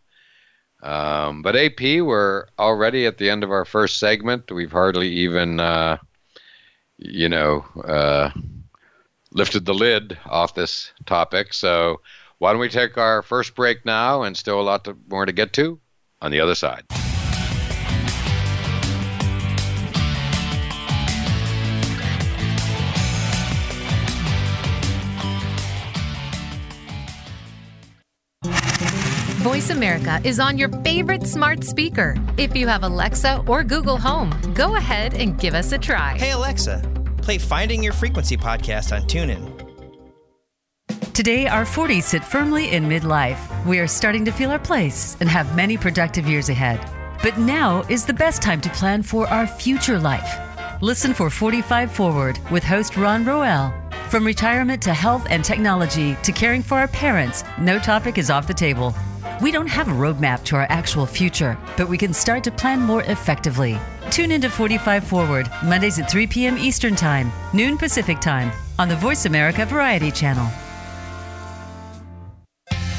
[0.83, 4.51] Um, but AP, we're already at the end of our first segment.
[4.53, 5.99] We've hardly even, uh,
[6.99, 8.31] you know, uh,
[9.33, 11.53] lifted the lid off this topic.
[11.53, 12.01] So
[12.39, 15.33] why don't we take our first break now and still a lot to, more to
[15.33, 15.81] get to
[16.21, 16.85] on the other side.
[29.45, 32.17] Voice America is on your favorite smart speaker.
[32.39, 36.17] If you have Alexa or Google Home, go ahead and give us a try.
[36.17, 36.81] Hey Alexa,
[37.19, 39.45] play Finding Your Frequency podcast on TuneIn.
[41.13, 43.39] Today, our 40s sit firmly in midlife.
[43.67, 46.81] We are starting to feel our place and have many productive years ahead.
[47.23, 50.39] But now is the best time to plan for our future life.
[50.81, 53.75] Listen for 45 Forward with host Ron Roel.
[54.09, 58.47] From retirement to health and technology to caring for our parents, no topic is off
[58.47, 58.95] the table.
[59.43, 62.81] We don't have a roadmap to our actual future, but we can start to plan
[62.81, 63.79] more effectively.
[64.11, 66.57] Tune into 45 Forward, Mondays at 3 p.m.
[66.57, 70.47] Eastern Time, noon Pacific Time, on the Voice America Variety Channel.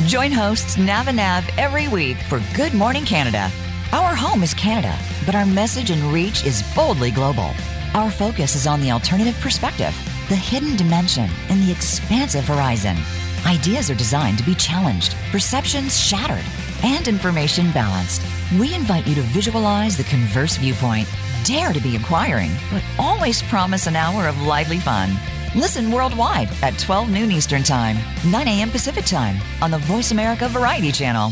[0.08, 3.50] Join hosts Nav and Nav every week for Good Morning Canada.
[3.94, 4.94] Our home is Canada,
[5.26, 7.52] but our message and reach is boldly global.
[7.94, 9.96] Our focus is on the alternative perspective,
[10.28, 12.98] the hidden dimension, and the expansive horizon.
[13.46, 16.44] Ideas are designed to be challenged, perceptions shattered,
[16.84, 18.24] and information balanced.
[18.60, 21.08] We invite you to visualize the converse viewpoint.
[21.44, 25.12] Dare to be inquiring, but always promise an hour of lively fun.
[25.54, 27.98] Listen worldwide at 12 noon Eastern Time,
[28.30, 28.72] 9 a.m.
[28.72, 31.32] Pacific Time on the Voice America Variety Channel.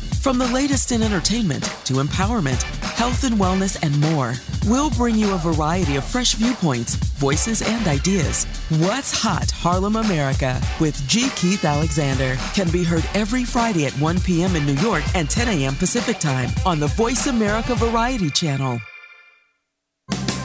[0.21, 2.61] From the latest in entertainment to empowerment,
[2.93, 4.35] health and wellness, and more,
[4.67, 8.45] we'll bring you a variety of fresh viewpoints, voices, and ideas.
[8.69, 11.31] What's Hot Harlem America with G.
[11.35, 14.55] Keith Alexander can be heard every Friday at 1 p.m.
[14.55, 15.73] in New York and 10 a.m.
[15.73, 18.79] Pacific Time on the Voice America Variety Channel.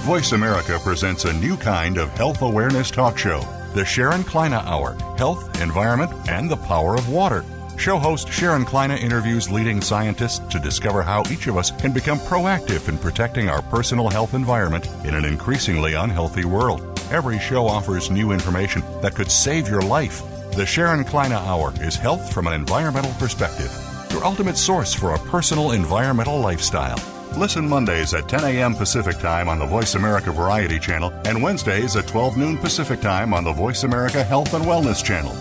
[0.07, 3.41] Voice America presents a new kind of health awareness talk show,
[3.75, 7.45] the Sharon Kleyne Hour Health, Environment, and the Power of Water.
[7.77, 12.19] Show host Sharon Kleyne interviews leading scientists to discover how each of us can become
[12.19, 16.83] proactive in protecting our personal health environment in an increasingly unhealthy world.
[17.11, 20.23] Every show offers new information that could save your life.
[20.53, 23.71] The Sharon Kleyne Hour is health from an environmental perspective,
[24.11, 26.99] your ultimate source for a personal environmental lifestyle.
[27.37, 28.75] Listen Mondays at 10 a.m.
[28.75, 33.35] Pacific Time on the Voice America Variety Channel and Wednesdays at 12 noon Pacific Time
[33.35, 35.37] on the Voice America Health and Wellness Channel.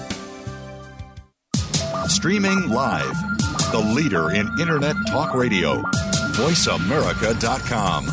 [2.07, 3.15] Streaming live,
[3.71, 5.81] the leader in Internet Talk Radio,
[6.33, 8.05] VoiceAmerica.com.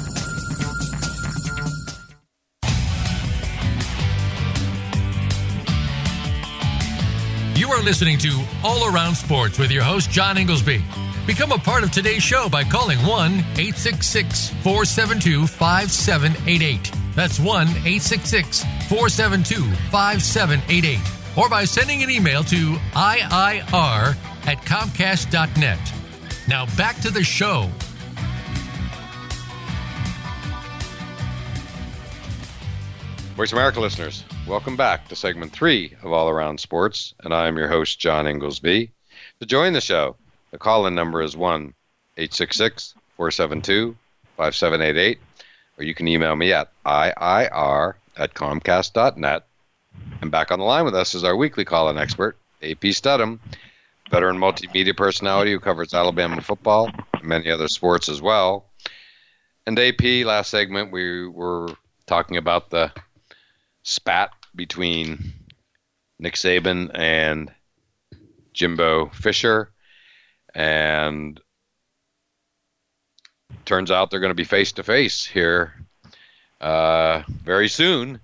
[7.54, 10.82] You are listening to All Around Sports with your host, John Inglesby.
[11.26, 16.92] Become a part of today's show by calling 1 866 472 5788.
[17.14, 21.11] That's 1 866 472 5788.
[21.36, 24.16] Or by sending an email to IIR
[24.46, 25.92] at Comcast.net.
[26.48, 27.70] Now back to the show.
[33.36, 37.56] Voice America listeners, welcome back to segment three of All Around Sports, and I am
[37.56, 38.90] your host, John Inglesby.
[39.40, 40.16] To join the show,
[40.50, 41.72] the call in number is 1
[42.18, 43.96] 866 472
[44.36, 45.18] 5788,
[45.78, 49.46] or you can email me at IIR at Comcast.net.
[50.20, 53.40] And back on the line with us is our weekly call in expert, AP Steadham,
[54.10, 58.66] veteran multimedia personality who covers Alabama football and many other sports as well.
[59.66, 61.68] And AP, last segment, we were
[62.06, 62.92] talking about the
[63.82, 65.32] spat between
[66.18, 67.52] Nick Saban and
[68.52, 69.70] Jimbo Fisher.
[70.54, 71.40] And
[73.64, 75.72] turns out they're going to be face to face here
[76.60, 78.20] uh, very soon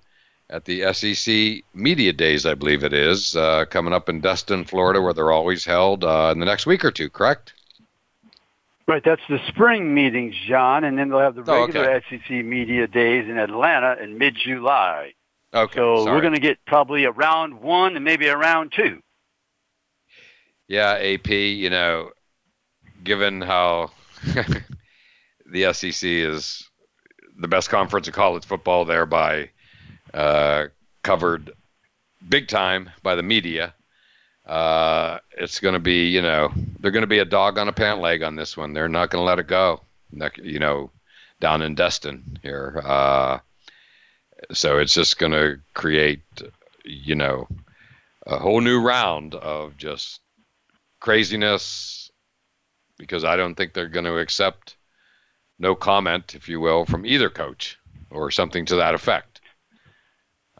[0.50, 5.00] at the SEC Media Days, I believe it is, uh, coming up in Destin, Florida,
[5.00, 7.52] where they're always held uh, in the next week or two, correct?
[8.86, 12.18] Right, that's the spring meetings, John, and then they'll have the Oh, regular okay.
[12.22, 15.12] SEC Media Days in Atlanta in mid-July.
[15.52, 16.16] Okay, So sorry.
[16.16, 19.02] we're going to get probably a round one and maybe a round two.
[20.68, 22.10] Yeah, AP, you know,
[23.04, 23.90] given how
[25.50, 26.68] the SEC is
[27.38, 29.50] the best conference in college football, thereby
[30.14, 30.66] uh,
[31.02, 31.52] covered
[32.28, 33.74] big time by the media,
[34.46, 37.72] uh, it's going to be, you know, they're going to be a dog on a
[37.72, 38.72] pant leg on this one.
[38.72, 39.82] They're not going to let it go,
[40.42, 40.90] you know,
[41.40, 42.82] down in Destin here.
[42.84, 43.38] Uh,
[44.52, 46.22] so it's just going to create,
[46.84, 47.46] you know,
[48.26, 50.20] a whole new round of just
[51.00, 52.10] craziness
[52.98, 54.76] because I don't think they're going to accept
[55.58, 57.78] no comment, if you will, from either coach
[58.10, 59.37] or something to that effect.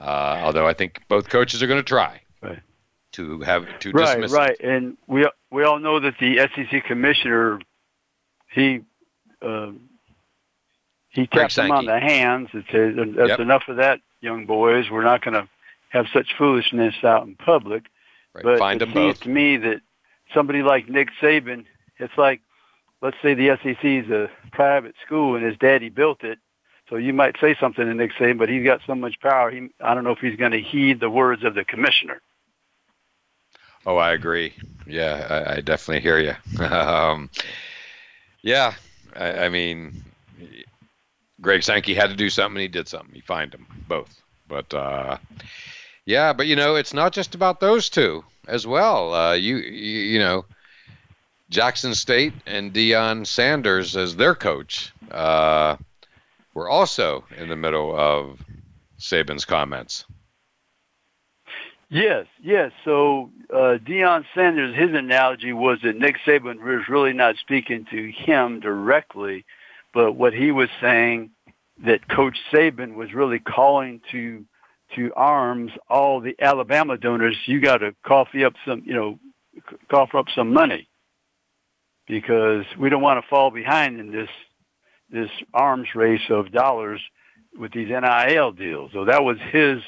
[0.01, 2.61] Uh, although I think both coaches are going to try Right.
[3.13, 7.59] to have to Right, dismiss right, and we we all know that the SEC commissioner,
[8.51, 8.81] he
[9.43, 9.73] uh,
[11.11, 13.41] he tapped them on the hands and said, "That's Yep.
[13.41, 14.91] enough of that, young boys.
[14.91, 15.49] We're not going to
[15.91, 17.85] have such foolishness out in public."
[18.35, 19.81] Right, But find it seems to me that
[20.35, 21.65] somebody like Nick Saban,
[21.99, 22.41] it's like,
[23.01, 26.39] let's say the SEC is a private school and his daddy built it.
[26.89, 29.51] So you might say something to Nick Saban, but he's got so much power.
[29.51, 32.21] He, I don't know if he's going to heed the words of the commissioner.
[33.87, 34.55] Oh, I agree.
[34.87, 36.65] Yeah, I, I definitely hear you.
[36.65, 37.31] um,
[38.43, 38.75] yeah,
[39.15, 40.03] I, I mean,
[41.41, 42.61] Greg Sankey had to do something.
[42.61, 43.15] He did something.
[43.15, 44.21] He fined them both.
[44.49, 45.19] But uh,
[46.07, 49.13] yeah, but you know, it's not just about those two as well.
[49.13, 50.47] Uh, you, you you know,
[51.51, 55.77] Jackson State and Deion Sanders as their coach uh,
[56.59, 58.41] were also in the middle of
[58.99, 60.05] Saban's comments.
[61.89, 62.73] Yes, yes.
[62.85, 68.11] So uh, Deion Sanders, his analogy was that Nick Saban was really not speaking to
[68.11, 69.45] him directly,
[69.95, 71.31] but what he was saying
[71.87, 74.45] that Coach Saban was really calling to
[74.97, 77.37] to arms all the Alabama donors.
[77.47, 79.19] You got to coffee up some, you know,
[79.91, 80.89] cough up some money
[82.09, 84.31] because we don't want to fall behind in this
[85.11, 87.01] this arms race of dollars
[87.59, 88.93] with these NIL deals.
[88.93, 89.83] So that was his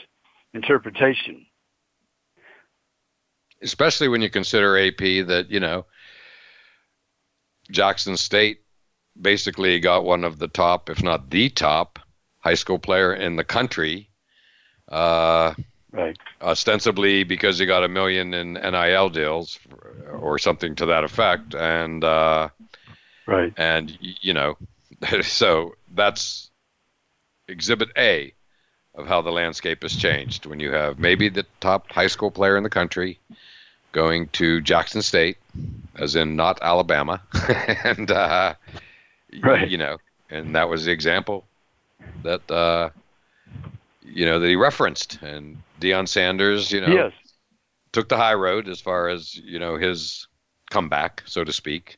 [0.55, 1.47] interpretation.
[3.63, 5.85] Especially when you consider AP that, you know,
[7.71, 8.63] Jackson State
[9.21, 11.99] basically got one of the top, if not the top,
[12.39, 14.09] high school player in the country.
[14.89, 15.55] Uh,
[15.93, 16.17] right.
[16.41, 19.59] Ostensibly because he got a million in NIL deals
[20.11, 21.55] or something to that effect.
[21.55, 22.49] And, uh,
[23.27, 23.53] right.
[23.57, 24.57] And, you know,
[25.23, 26.51] so that's
[27.49, 28.33] exhibit A
[28.95, 32.57] of how the landscape has changed when you have maybe the top high school player
[32.57, 33.19] in the country
[33.93, 35.37] going to Jackson State,
[35.97, 37.21] as in not Alabama,
[37.85, 38.55] and uh,
[39.43, 39.69] right.
[39.69, 39.99] you know,
[40.29, 41.45] and that was the example
[42.23, 42.91] that uh,
[44.03, 47.13] you know that he referenced, and Deion Sanders, you know, yes.
[47.93, 50.27] took the high road as far as you know his
[50.71, 51.97] comeback, so to speak.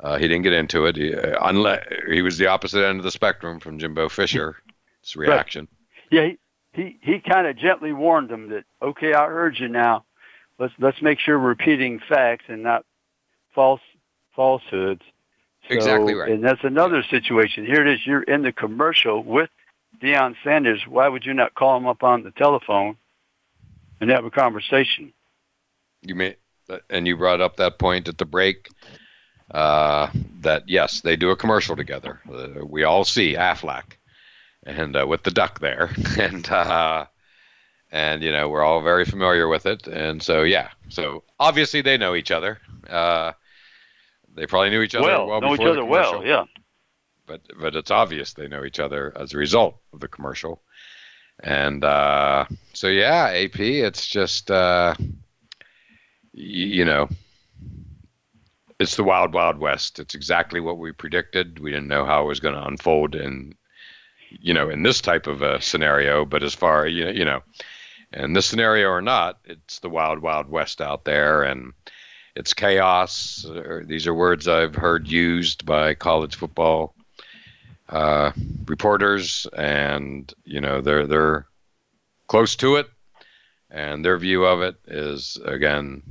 [0.00, 0.96] Uh, he didn't get into it.
[0.96, 4.54] He, uh, unless he was the opposite end of the spectrum from Jimbo Fisher's
[5.16, 5.66] reaction.
[6.10, 6.10] Right.
[6.10, 6.38] Yeah, he
[6.72, 10.04] he, he kind of gently warned him that okay, I heard you now.
[10.58, 12.84] Let's let's make sure we're repeating facts and not
[13.54, 13.80] false
[14.36, 15.02] falsehoods.
[15.68, 16.30] So, exactly right.
[16.30, 17.66] And that's another situation.
[17.66, 18.06] Here it is.
[18.06, 19.50] You're in the commercial with
[20.00, 20.86] Deion Sanders.
[20.86, 22.96] Why would you not call him up on the telephone
[24.00, 25.12] and have a conversation?
[26.02, 26.36] You may,
[26.88, 28.68] and you brought up that point at the break
[29.50, 32.20] uh, that yes, they do a commercial together.
[32.30, 33.96] Uh, we all see Aflac
[34.64, 37.06] and uh, with the duck there, and uh,
[37.90, 39.86] and you know we're all very familiar with it.
[39.86, 42.58] And so yeah, so obviously they know each other.
[42.88, 43.32] Uh,
[44.34, 46.44] they probably knew each other well, well know each other well, yeah.
[47.26, 50.62] But but it's obvious they know each other as a result of the commercial.
[51.40, 55.08] And uh, so yeah, AP, it's just uh, y-
[56.34, 57.08] you know
[58.78, 59.98] it's the wild wild west.
[59.98, 61.58] It's exactly what we predicted.
[61.58, 63.54] We didn't know how it was going to unfold in
[64.30, 67.40] you know in this type of a scenario but as far you know you know
[68.12, 71.72] in this scenario or not it's the wild wild west out there and
[72.34, 73.44] it's chaos.
[73.84, 76.94] These are words i've heard used by college football
[77.88, 78.32] uh,
[78.66, 81.46] reporters and you know they're they're
[82.26, 82.88] close to it
[83.70, 86.02] and their view of it is again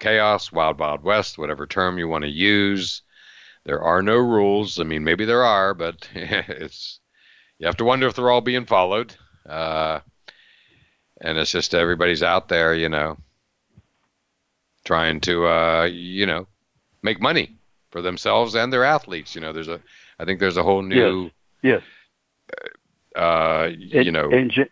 [0.00, 3.02] chaos, wild, wild west, whatever term you want to use.
[3.64, 4.80] There are no rules.
[4.80, 6.98] I mean, maybe there are, but it's
[7.58, 9.14] you have to wonder if they're all being followed.
[9.48, 10.00] Uh,
[11.20, 13.18] and it's just everybody's out there, you know,
[14.84, 16.46] trying to, uh, you know,
[17.02, 17.56] make money
[17.90, 19.34] for themselves and their athletes.
[19.34, 19.80] You know, there's a,
[20.18, 21.30] I think there's a whole new,
[21.62, 21.82] yes,
[23.14, 24.68] uh, you and, know, and,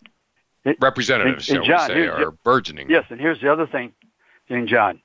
[0.81, 2.89] representatives, and, and shall John, we say, are burgeoning.
[2.89, 3.93] Yes, and here's the other thing,
[4.49, 5.03] thing, John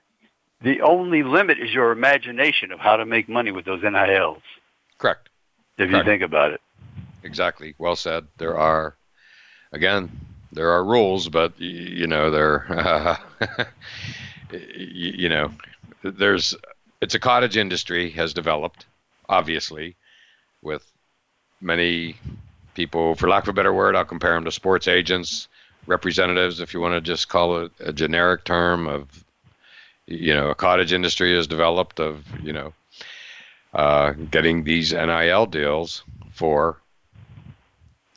[0.64, 4.42] the only limit is your imagination of how to make money with those NILs.
[4.98, 5.30] Correct.
[5.78, 6.06] If Correct.
[6.06, 6.62] you think about it.
[7.24, 7.76] Exactly.
[7.78, 8.26] Well said.
[8.38, 8.96] There are,
[9.72, 10.10] again,
[10.52, 13.18] there are rules, but you know, there, uh,
[14.52, 15.52] you know,
[16.04, 16.56] there's,
[17.02, 18.86] it's a cottage industry has developed,
[19.28, 19.96] obviously,
[20.62, 20.90] with
[21.60, 22.16] many
[22.74, 25.48] people, for lack of a better word, I'll compare them to sports agents,
[25.88, 29.23] representatives, if you want to just call it a generic term of
[30.08, 32.74] you know a cottage industry has developed of you know
[33.74, 36.78] uh, getting these NIL deals for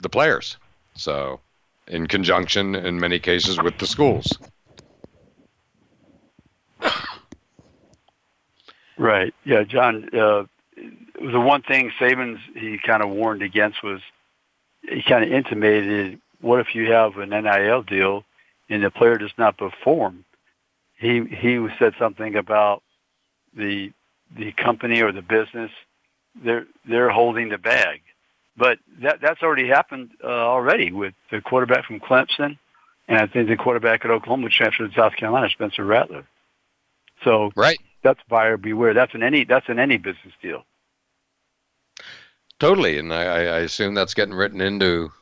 [0.00, 0.56] the players.
[0.94, 1.40] So
[1.86, 4.38] in conjunction in many cases with the schools.
[8.98, 9.34] Right.
[9.44, 10.08] Yeah, John.
[10.12, 10.44] Uh,
[11.20, 14.00] the one thing Saban's he kind of warned against was
[14.82, 18.24] he kind of intimated, what if you have an NIL deal
[18.68, 20.24] and the player does not perform?
[20.96, 22.82] He he said something about
[23.54, 23.92] the
[24.36, 25.70] the company or the business
[26.44, 28.02] they're they're holding the bag,
[28.56, 32.58] but that that's already happened uh, already with the quarterback from Clemson,
[33.08, 36.24] and I think the quarterback at Oklahoma transferred to South Carolina, Spencer Rattler.
[37.24, 38.94] So right, that's buyer beware.
[38.94, 40.64] That's an any that's an any business deal.
[42.58, 45.12] Totally, and I, I assume that's getting written into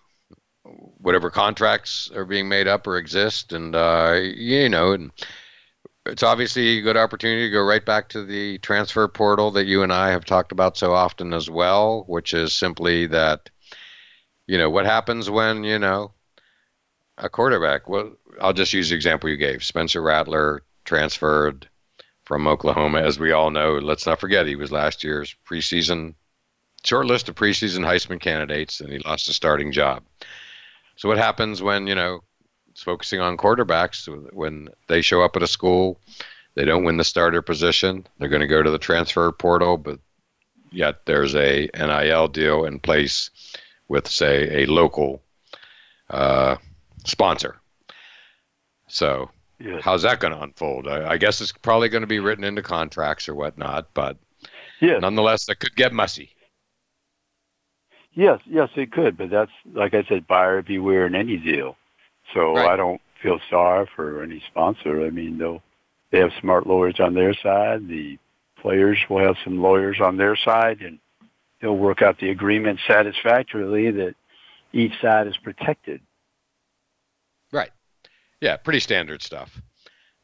[0.99, 5.11] whatever contracts are being made up or exist, and uh, you know, and
[6.07, 9.83] it's obviously a good opportunity to go right back to the transfer portal that you
[9.83, 13.49] and I have talked about so often as well, which is simply that,
[14.47, 16.13] you know, what happens when, you know,
[17.17, 19.65] a quarterback, well, I'll just use the example you gave.
[19.65, 21.69] Spencer Rattler transferred
[22.25, 23.75] from Oklahoma, as we all know.
[23.75, 26.15] Let's not forget he was last year's preseason
[26.85, 30.03] short list of preseason Heisman candidates, and he lost a starting job.
[30.97, 32.21] So what happens when you know
[32.75, 36.01] it's focusing on quarterbacks when they show up at a school,
[36.57, 40.01] they don't win the starter position, they're going to go to the transfer portal, but
[40.73, 43.31] yet there's a NIL deal in place
[43.87, 45.23] with say a local
[46.11, 46.57] uh,
[47.05, 47.61] sponsor.
[48.89, 49.81] So yes.
[49.85, 50.89] how's that going to unfold?
[50.89, 54.17] I, I, guess it's probably going to be written into contracts or whatnot, but
[54.81, 55.01] yes.
[55.01, 56.31] nonetheless, it could get messy.
[58.15, 61.77] Yes, yes, it could, but that's like I said, buyer beware in any deal.
[62.35, 62.73] So right.
[62.73, 65.07] I don't feel sorry for any sponsor.
[65.07, 65.63] I mean, they'll
[66.11, 67.89] they have smart lawyers on their side.
[67.89, 68.19] The
[68.61, 70.99] players will have some lawyers on their side, and
[71.61, 74.15] they'll work out the agreement satisfactorily that
[74.73, 76.01] each side is protected.
[77.53, 77.71] Right.
[78.41, 79.61] Yeah, pretty standard stuff.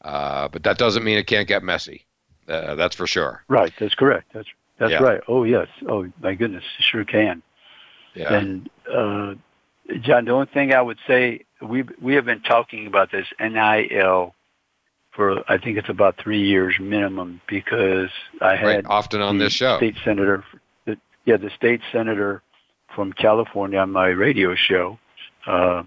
[0.02, 2.06] Uh, but that doesn't mean it can't get messy.
[2.48, 3.44] Uh, that's for sure.
[3.48, 3.72] Right.
[3.78, 4.32] That's correct.
[4.34, 4.48] That's
[4.78, 5.02] that's yeah.
[5.02, 5.20] right.
[5.28, 5.68] Oh yes.
[5.88, 7.42] Oh my goodness, sure can.
[8.14, 8.34] Yeah.
[8.34, 9.34] And uh,
[10.00, 14.34] John, the only thing I would say we we have been talking about this NIL
[15.12, 18.10] for I think it's about three years minimum because
[18.40, 20.44] I had right, often on this show state senator,
[20.86, 22.42] the, yeah, the state senator
[22.94, 24.98] from California on my radio show,
[25.46, 25.82] uh,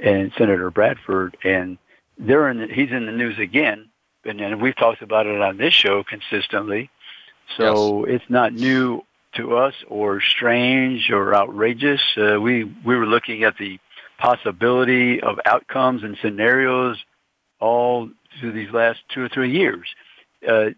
[0.00, 1.78] and Senator Bradford, and
[2.18, 3.88] they're in the, he's in the news again,
[4.24, 6.90] and, and we've talked about it on this show consistently.
[7.56, 8.16] So yes.
[8.16, 9.02] it's not new
[9.36, 12.00] to us or strange or outrageous.
[12.16, 13.78] Uh, we we were looking at the
[14.18, 17.02] possibility of outcomes and scenarios
[17.60, 18.08] all
[18.40, 19.88] through these last two or three years.
[20.46, 20.70] Uh,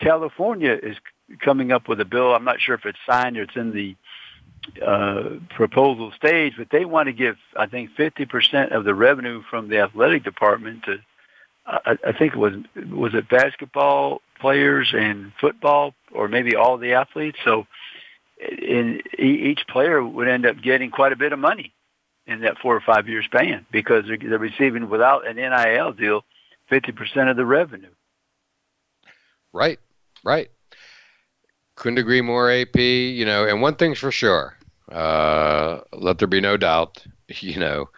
[0.00, 0.96] California is
[1.40, 2.34] coming up with a bill.
[2.34, 3.96] I'm not sure if it's signed or it's in the
[4.84, 9.68] uh, proposal stage, but they want to give, I think, 50% of the revenue from
[9.68, 10.98] the athletic department to,
[11.66, 12.54] I, I think it was,
[12.90, 17.38] was it basketball players and football or maybe all the athletes.
[17.44, 17.66] So
[18.40, 21.72] in, each player would end up getting quite a bit of money
[22.26, 26.24] in that four or five year span because they're, receiving without an NIL deal
[26.70, 27.90] 50% of the revenue.
[29.52, 29.78] Right,
[30.24, 30.50] right.
[31.76, 32.76] Couldn't agree more, AP.
[32.76, 34.56] You know, and one thing's for sure,
[34.90, 37.88] uh, let there be no doubt, you know,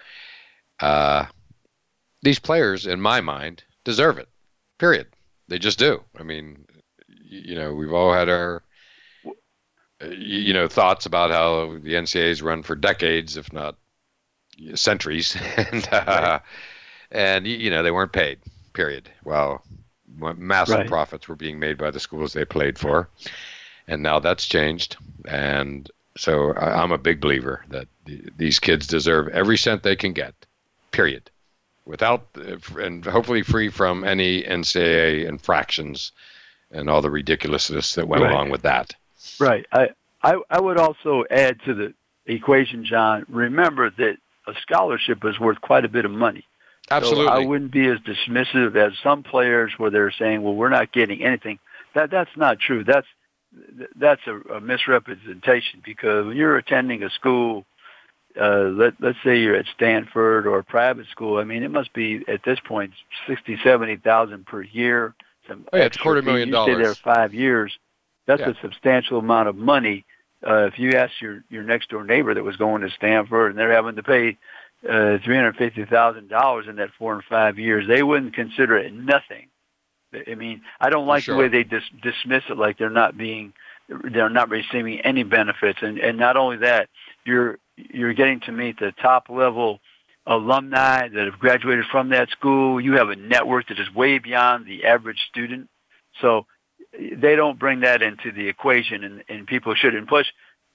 [0.80, 1.26] uh,
[2.22, 4.28] these players, in my mind, deserve it,
[4.78, 5.06] period.
[5.48, 6.02] They just do.
[6.18, 6.66] I mean,
[7.08, 8.62] you know, we've all had our
[10.00, 13.76] you know thoughts about how the NCAA's run for decades, if not
[14.74, 16.40] centuries, and uh, right.
[17.10, 18.38] and you know they weren't paid.
[18.72, 19.10] Period.
[19.24, 19.64] Well,
[20.36, 20.86] massive right.
[20.86, 23.08] profits were being made by the schools they played for,
[23.86, 24.96] and now that's changed.
[25.26, 27.88] And so I, am a big believer that
[28.36, 30.34] these kids deserve every cent they can get.
[30.90, 31.30] Period.
[31.88, 32.28] Without
[32.76, 36.12] and hopefully free from any NCAA infractions
[36.70, 38.30] and all the ridiculousness that went right.
[38.30, 38.94] along with that.
[39.40, 39.64] Right.
[39.72, 39.88] I,
[40.22, 41.94] I, I would also add to the
[42.26, 46.44] equation, John, remember that a scholarship is worth quite a bit of money.
[46.90, 47.26] Absolutely.
[47.26, 50.92] So I wouldn't be as dismissive as some players where they're saying, well, we're not
[50.92, 51.58] getting anything.
[51.94, 52.84] That That's not true.
[52.84, 53.06] That's,
[53.96, 57.64] that's a, a misrepresentation because when you're attending a school,
[58.40, 61.92] uh, let, let's say you're at Stanford or a private school, I mean, it must
[61.92, 62.92] be at this point
[63.26, 65.14] sixty, seventy thousand per year.
[65.48, 66.68] Some oh, yeah, it's a quarter million dollars.
[66.68, 67.78] You stay there five years
[68.28, 68.50] that's yeah.
[68.50, 70.04] a substantial amount of money.
[70.46, 73.58] Uh, if you ask your your next door neighbor that was going to Stanford and
[73.58, 74.36] they're having to pay
[74.88, 78.76] uh, three hundred fifty thousand dollars in that four and five years, they wouldn't consider
[78.76, 79.48] it nothing.
[80.14, 81.34] I mean, I don't like sure.
[81.34, 83.52] the way they dis- dismiss it like they're not being,
[83.88, 86.88] they're not receiving any benefits, and and not only that,
[87.24, 89.80] you're you're getting to meet the top level
[90.26, 92.80] alumni that have graduated from that school.
[92.80, 95.68] You have a network that is way beyond the average student.
[96.20, 96.46] So
[96.92, 100.08] they don't bring that into the equation, and, and people shouldn't.
[100.08, 100.26] Plus,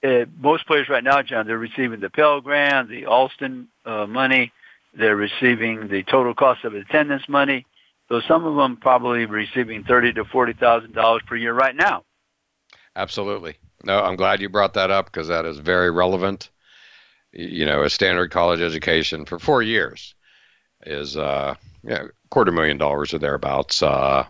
[0.02, 4.52] uh, most players right now, John, they're receiving the Pell Grant, the Alston uh, money.
[4.96, 7.66] They're receiving the total cost of attendance money.
[8.08, 12.03] So some of them probably receiving thirty to forty thousand dollars per year right now.
[12.96, 13.56] Absolutely.
[13.84, 16.50] No, I'm glad you brought that up because that is very relevant.
[17.32, 20.14] You know, a standard college education for four years
[20.86, 23.82] is uh, know, quarter million dollars or thereabouts.
[23.82, 24.26] Uh,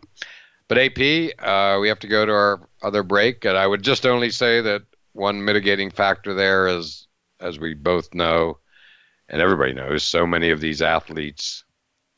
[0.69, 4.07] but AP, uh, we have to go to our other break, and I would just
[4.07, 7.07] only say that one mitigating factor there is,
[7.41, 8.59] as we both know,
[9.29, 11.65] and everybody knows, so many of these athletes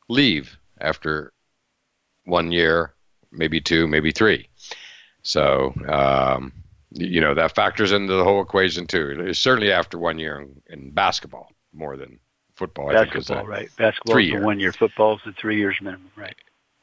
[0.09, 1.33] leave after
[2.25, 2.95] one year,
[3.33, 4.49] maybe two, maybe three.
[5.27, 6.53] So, um,
[6.93, 9.17] you know, that factors into the whole equation too.
[9.27, 12.21] It's certainly after one year in, in basketball more than
[12.55, 12.91] football.
[12.91, 13.15] I think.
[13.15, 13.69] Basketball, right?
[13.77, 14.73] Basketball three is one year.
[14.73, 16.37] Football is the three years minimum, right?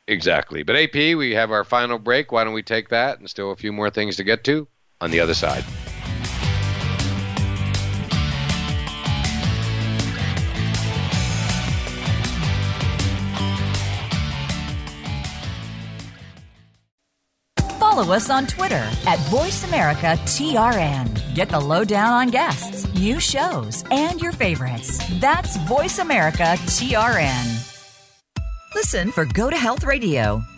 [0.09, 0.63] Exactly.
[0.63, 2.33] But AP, we have our final break.
[2.33, 4.67] Why don't we take that and still a few more things to get to
[4.99, 5.63] on the other side.
[18.03, 21.35] Follow us on Twitter at VoiceAmericaTRN.
[21.35, 24.99] Get the lowdown on guests, new shows, and your favorites.
[25.21, 27.69] That's VoiceAmericaTRN.
[28.75, 30.41] Listen for Go to Health Radio,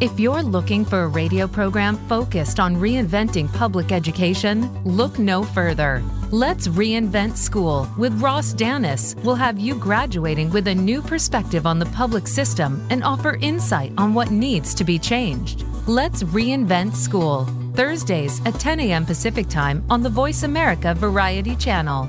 [0.00, 6.02] If you're looking for a radio program focused on reinventing public education, look no further.
[6.30, 11.78] Let's Reinvent School with Ross Danis will have you graduating with a new perspective on
[11.78, 15.66] the public system and offer insight on what needs to be changed.
[15.86, 17.44] Let's Reinvent School,
[17.74, 19.04] Thursdays at 10 a.m.
[19.04, 22.08] Pacific Time on the Voice America Variety Channel.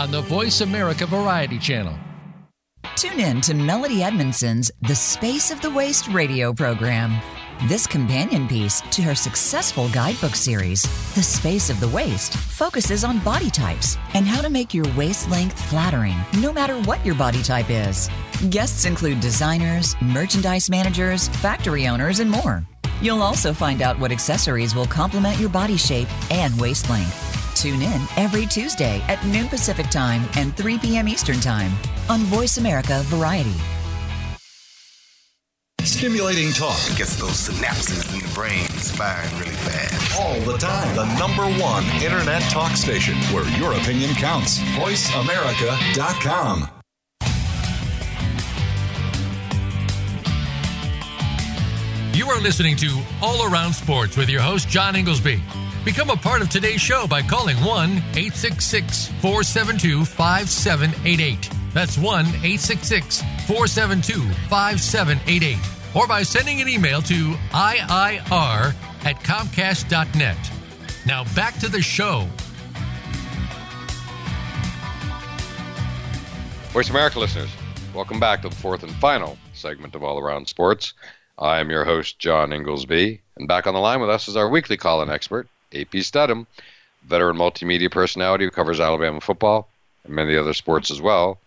[0.00, 1.94] on the Voice America Variety Channel.
[2.96, 7.20] Tune in to Melody Edmondson's The Space of the Waist radio program.
[7.64, 10.84] This companion piece to her successful guidebook series,
[11.14, 15.28] The Space of the Waist, focuses on body types and how to make your waist
[15.28, 18.08] length flattering no matter what your body type is.
[18.48, 22.64] Guests include designers, merchandise managers, factory owners, and more.
[23.02, 27.29] You'll also find out what accessories will complement your body shape and waist length.
[27.60, 31.06] Tune in every Tuesday at noon Pacific Time and 3 p.m.
[31.08, 31.70] Eastern Time
[32.08, 33.52] on Voice America Variety.
[35.82, 40.18] Stimulating talk gets those synapses in the brain firing really fast.
[40.18, 40.96] all the time.
[40.96, 44.58] The number one internet talk station where your opinion counts.
[44.78, 46.70] VoiceAmerica.com.
[52.14, 55.42] You are listening to All Around Sports with your host, John Inglesby.
[55.84, 61.50] Become a part of today's show by calling 1 866 472 5788.
[61.72, 64.20] That's 1 866 472
[64.50, 65.56] 5788.
[65.94, 68.74] Or by sending an email to IIR
[69.04, 70.36] at Comcast.net.
[71.06, 72.26] Now back to the show.
[76.72, 77.50] Voice America listeners,
[77.94, 80.92] welcome back to the fourth and final segment of All Around Sports.
[81.38, 84.48] I am your host, John Inglesby, and back on the line with us is our
[84.48, 86.46] weekly call-in expert, AP Steadham,
[87.04, 89.68] veteran multimedia personality who covers Alabama football
[90.04, 91.38] and many other sports as well.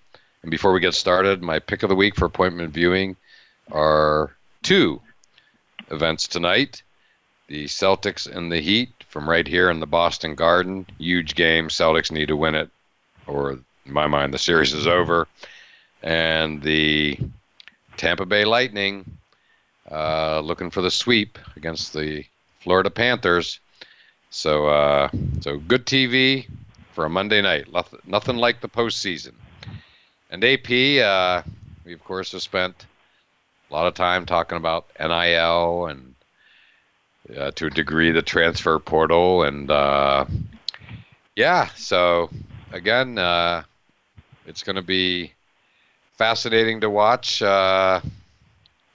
[0.42, 3.16] And before we get started, my pick of the week for appointment viewing
[3.72, 5.02] are two
[5.90, 6.84] events tonight.
[7.48, 10.86] The Celtics and the Heat from right here in the Boston Garden.
[10.98, 11.70] Huge game.
[11.70, 12.70] Celtics need to win it,
[13.28, 15.28] or in my mind, the series is over.
[16.02, 17.18] And the
[17.96, 19.18] Tampa Bay Lightning
[19.90, 22.26] uh, looking for the sweep against the
[22.60, 23.60] Florida Panthers.
[24.34, 25.10] So, uh,
[25.42, 26.48] so good TV
[26.94, 27.68] for a Monday night.
[28.08, 29.34] Nothing, like the postseason.
[30.32, 30.72] And AP,
[31.04, 31.44] uh,
[31.86, 32.88] we of course have spent
[33.70, 36.16] a lot of time talking about NIL and
[37.38, 40.26] uh, to a degree the transfer portal and uh,
[41.36, 41.68] yeah.
[41.76, 42.32] So
[42.72, 43.62] again, uh,
[44.48, 45.32] it's going to be
[46.18, 47.44] fascinating to watch.
[47.44, 48.02] Uh,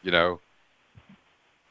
[0.02, 0.40] you know,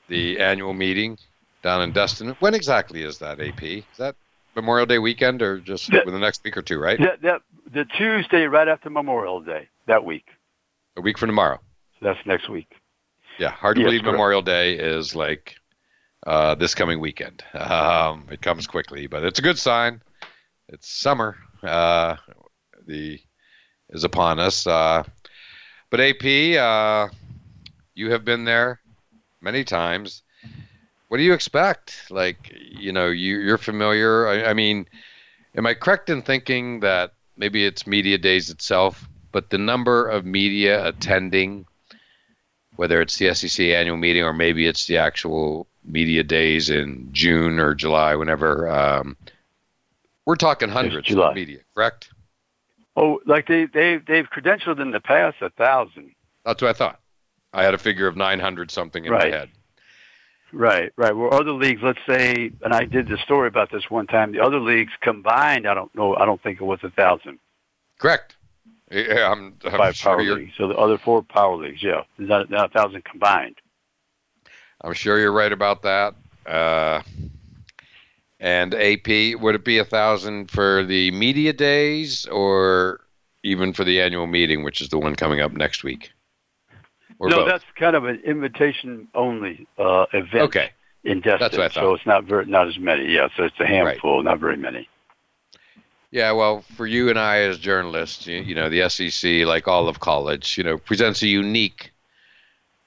[0.07, 1.17] the annual meeting
[1.61, 2.35] down in Destin.
[2.39, 3.63] When exactly is that, AP?
[3.63, 4.15] Is that
[4.55, 6.99] Memorial Day weekend or just within the next week or two, right?
[6.99, 7.41] That, that,
[7.71, 10.25] the Tuesday right after Memorial Day that week.
[10.97, 11.59] A week from tomorrow.
[11.99, 12.73] So that's next week.
[13.39, 14.13] Yeah, hard to Yes, believe correct.
[14.13, 15.55] Memorial Day is like
[16.25, 17.43] uh, this coming weekend.
[17.53, 20.01] Um, it comes quickly, but it's a good sign.
[20.69, 21.37] It's summer.
[21.63, 22.15] Uh,
[22.85, 23.19] the
[23.89, 24.65] is upon us.
[24.65, 25.03] Uh,
[25.89, 27.07] but AP, uh,
[27.93, 28.79] you have been there
[29.41, 30.23] many times.
[31.07, 32.07] What do you expect?
[32.09, 34.27] Like, you know, you, you're familiar.
[34.27, 34.87] I, I mean,
[35.55, 40.23] Am I correct in thinking that maybe it's media days itself, but the number of
[40.23, 41.65] media attending,
[42.75, 47.59] whether it's the SEC annual meeting or maybe it's the actual media days in June
[47.59, 49.17] or July, whenever, um,
[50.27, 51.29] we're talking hundreds July.
[51.29, 52.09] of media, correct?
[52.95, 56.11] Oh, like they they they've credentialed in the past a thousand.
[56.45, 56.99] That's what I thought.
[57.53, 59.31] I had a figure of 900 something in Right.
[59.31, 59.49] my head.
[60.53, 61.15] Right, right.
[61.15, 64.31] Well, other leagues, let's say, and I did the story about this one time.
[64.31, 67.39] The other leagues combined, I don't know, I don't think it was a thousand.
[67.99, 68.35] Correct.
[68.89, 70.53] Yeah, I'm, I'm Five sure power you're, leagues.
[70.57, 73.57] So the other four power leagues, yeah, not, not a thousand combined.
[74.81, 76.15] I'm sure you're right about that.
[76.45, 77.01] Uh,
[78.39, 83.01] and AP, would it be a thousand for the media days or
[83.43, 86.11] even for the annual meeting, which is the one coming up next week?
[87.19, 87.47] Or no, both?
[87.47, 90.43] that's kind of an invitation only uh, event.
[90.43, 90.69] Okay.
[91.03, 93.13] In Destin, That's what I so it's not very, not as many.
[93.13, 94.89] Yeah, so it's a handful, not very many.
[96.11, 99.87] Yeah, well, for you and I as journalists, you, you know, the SEC, like all
[99.87, 101.91] of college, you know, presents a unique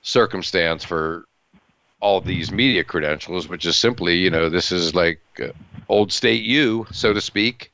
[0.03, 1.25] circumstance for
[2.01, 5.49] all these media credentials, which is simply, you know, this is like uh,
[5.89, 7.73] old state U, so to speak.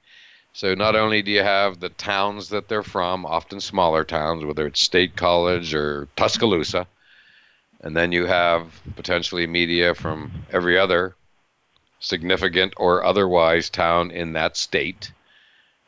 [0.56, 4.66] So not only do you have the towns that they're from, often smaller towns, whether
[4.66, 6.86] it's State College or Tuscaloosa,
[7.82, 11.14] and then you have potentially media from every other
[12.00, 15.12] significant or otherwise town in that state.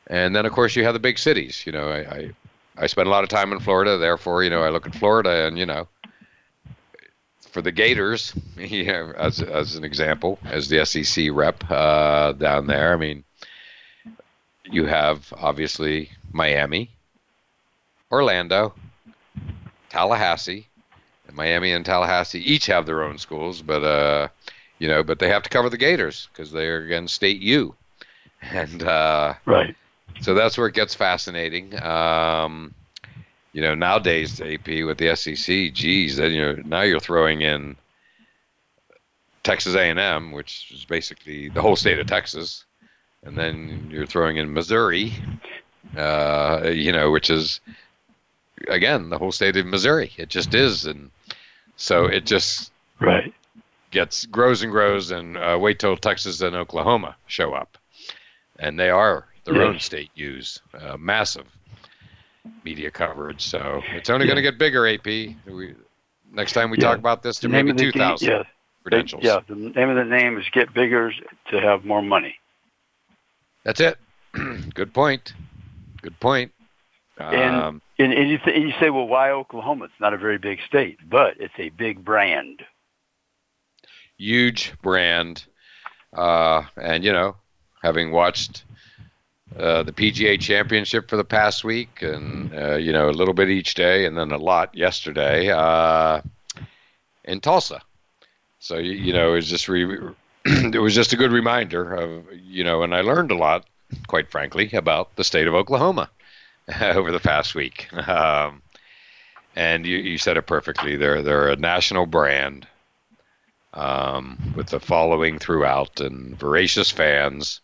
[0.06, 1.62] And then, of course, you have the big cities.
[1.64, 2.30] You know, I, I,
[2.76, 3.96] I spend a lot of time in Florida.
[3.96, 5.88] Therefore, you know, I look at Florida and, you know,
[7.52, 8.34] for the Gators,
[8.84, 13.24] know, as, as an example, as the SEC rep uh, down there, I mean,
[14.70, 16.90] you have obviously Miami,
[18.10, 18.74] Orlando,
[19.90, 20.66] Tallahassee,
[21.26, 24.28] and Miami and Tallahassee each have their own schools, but uh,
[24.78, 27.74] you know, but they have to cover the Gators because they're again state U,
[28.42, 29.74] and uh, right.
[30.20, 31.80] So that's where it gets fascinating.
[31.82, 32.74] Um,
[33.52, 37.76] you know, nowadays AP with the SEC, geez, then you know now you're throwing in
[39.42, 42.64] Texas A&M, which is basically the whole state of Texas,
[43.24, 45.12] and then you're throwing in Missouri,
[45.96, 47.60] uh, you know, which is
[48.68, 50.12] again the whole state of Missouri.
[50.16, 51.10] It just is, and
[51.76, 53.32] so it just right
[53.90, 57.78] gets grows and grows, and uh, wait till Texas and Oklahoma show up,
[58.58, 59.64] and they are their Yes.
[59.64, 61.46] own state use uh, massive
[62.64, 63.42] media coverage.
[63.46, 64.34] So it's only Yeah.
[64.34, 64.86] going to get bigger.
[64.86, 65.06] AP.
[65.06, 65.74] We,
[66.32, 66.84] next time we Yeah.
[66.88, 68.42] talk about this, there The may name be of the two thousand yeah.
[68.82, 69.24] credentials.
[69.24, 71.12] Yeah, the name of the name is Get Bigger
[71.50, 72.38] to have more money.
[73.68, 73.98] That's it.
[74.74, 75.34] Good point.
[76.00, 76.52] Good point.
[77.18, 79.84] And, Um, and, and, you th- and you say, well, why Oklahoma?
[79.84, 82.62] It's not a very big state, but it's a big brand.
[84.16, 85.44] huge brand,
[86.14, 87.36] uh, and you know,
[87.82, 88.64] having watched
[89.58, 93.50] uh, the PGA Championship for the past week, and uh, you know, a little bit
[93.50, 96.22] each day, and then a lot yesterday uh,
[97.24, 97.82] in Tulsa.
[98.60, 100.14] So you, you know, it's just re-
[100.74, 103.66] it was just a good reminder of you know, and I learned a lot,
[104.06, 106.10] quite frankly, about the state of Oklahoma
[106.80, 107.92] over the past week.
[108.08, 108.62] Um,
[109.56, 110.96] and you, you said it perfectly.
[110.96, 112.66] They're they're a national brand
[113.74, 117.60] um, with a following throughout and voracious fans,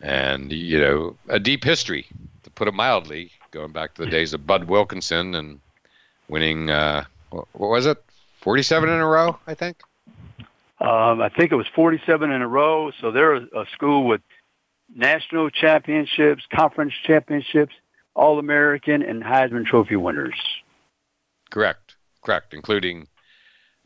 [0.00, 2.06] and you know a deep history,
[2.44, 5.60] to put it mildly, going back to the days of Bud Wilkinson and
[6.28, 6.70] winning.
[6.70, 8.02] Uh, what what was it?
[8.40, 9.82] Forty-seven in a row, I think.
[10.82, 12.90] Um, I think it was 47 in a row.
[13.00, 14.20] So they're a, a school with
[14.94, 17.72] national championships, conference championships,
[18.14, 20.34] All American, and Heisman Trophy winners.
[21.50, 23.06] Correct, correct, including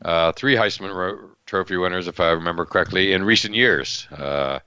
[0.03, 4.07] uh, three Heisman Ro- Trophy winners, if I remember correctly, in recent years.
[4.11, 4.59] Uh,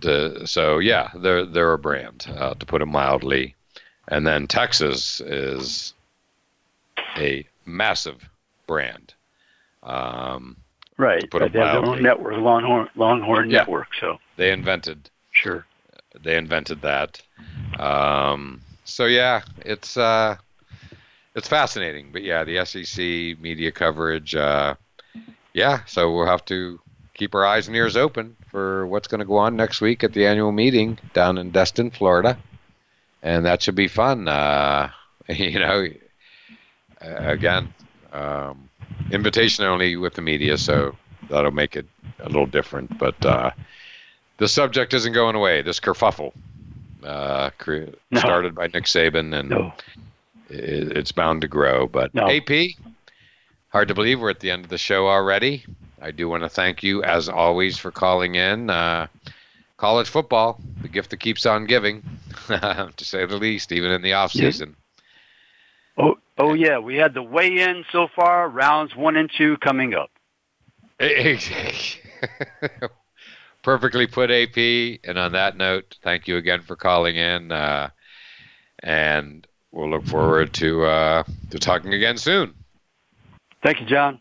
[0.00, 3.54] the, so yeah, they're they're a brand, uh, to put it mildly.
[4.08, 5.94] And then Texas is
[7.16, 8.28] a massive
[8.66, 9.14] brand.
[9.82, 10.56] Um,
[11.00, 11.22] Right.
[11.22, 13.58] To put it have their own network, Longhorn, Longhorn Yeah.
[13.58, 13.88] Network.
[13.98, 15.08] So They invented.
[15.30, 15.64] Sure.
[16.22, 17.22] They invented that.
[17.78, 20.36] Um, so yeah, it's uh,
[21.34, 22.10] it's fascinating.
[22.12, 24.34] But yeah, the SEC media coverage.
[24.34, 24.74] Uh,
[25.54, 26.80] yeah, so we'll have to
[27.14, 30.12] keep our eyes and ears open for what's going to go on next week at
[30.12, 32.38] the annual meeting down in Destin, Florida,
[33.22, 34.28] and that should be fun.
[34.28, 34.90] Uh,
[35.28, 35.86] you know,
[37.00, 37.72] again,
[38.12, 38.69] um,
[39.10, 40.96] invitation only with the media, so
[41.28, 41.86] that'll make it
[42.20, 42.98] a little different.
[42.98, 43.50] But uh,
[44.38, 45.62] the subject isn't going away.
[45.62, 46.32] This kerfuffle,
[47.04, 48.20] uh, cre- No.
[48.20, 49.72] started by Nick Saban, and No.
[50.48, 51.86] it, it's bound to grow.
[51.86, 52.28] But No.
[52.28, 52.76] AP,
[53.70, 55.64] hard to believe we're at the end of the show already.
[56.02, 58.70] I do want to thank you, as always, for calling in.
[58.70, 59.06] Uh,
[59.76, 62.02] college football, the gift that keeps on giving,
[62.48, 64.76] to say the least, even in the off season.
[65.98, 70.10] Oh, oh yeah, we had the weigh-in so far, rounds one and two coming up.
[73.62, 75.00] Perfectly put, AP.
[75.04, 77.90] And on that note, thank you again for calling in, uh,
[78.82, 82.54] and we'll look forward to uh, to talking again soon.
[83.62, 84.20] Thank you, John.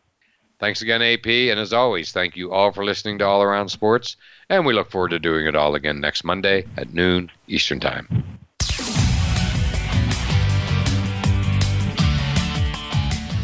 [0.59, 1.25] Thanks again, AP.
[1.25, 4.17] And as always, thank you all for listening to All Around Sports.
[4.49, 8.38] And we look forward to doing it all again next Monday at noon Eastern Time.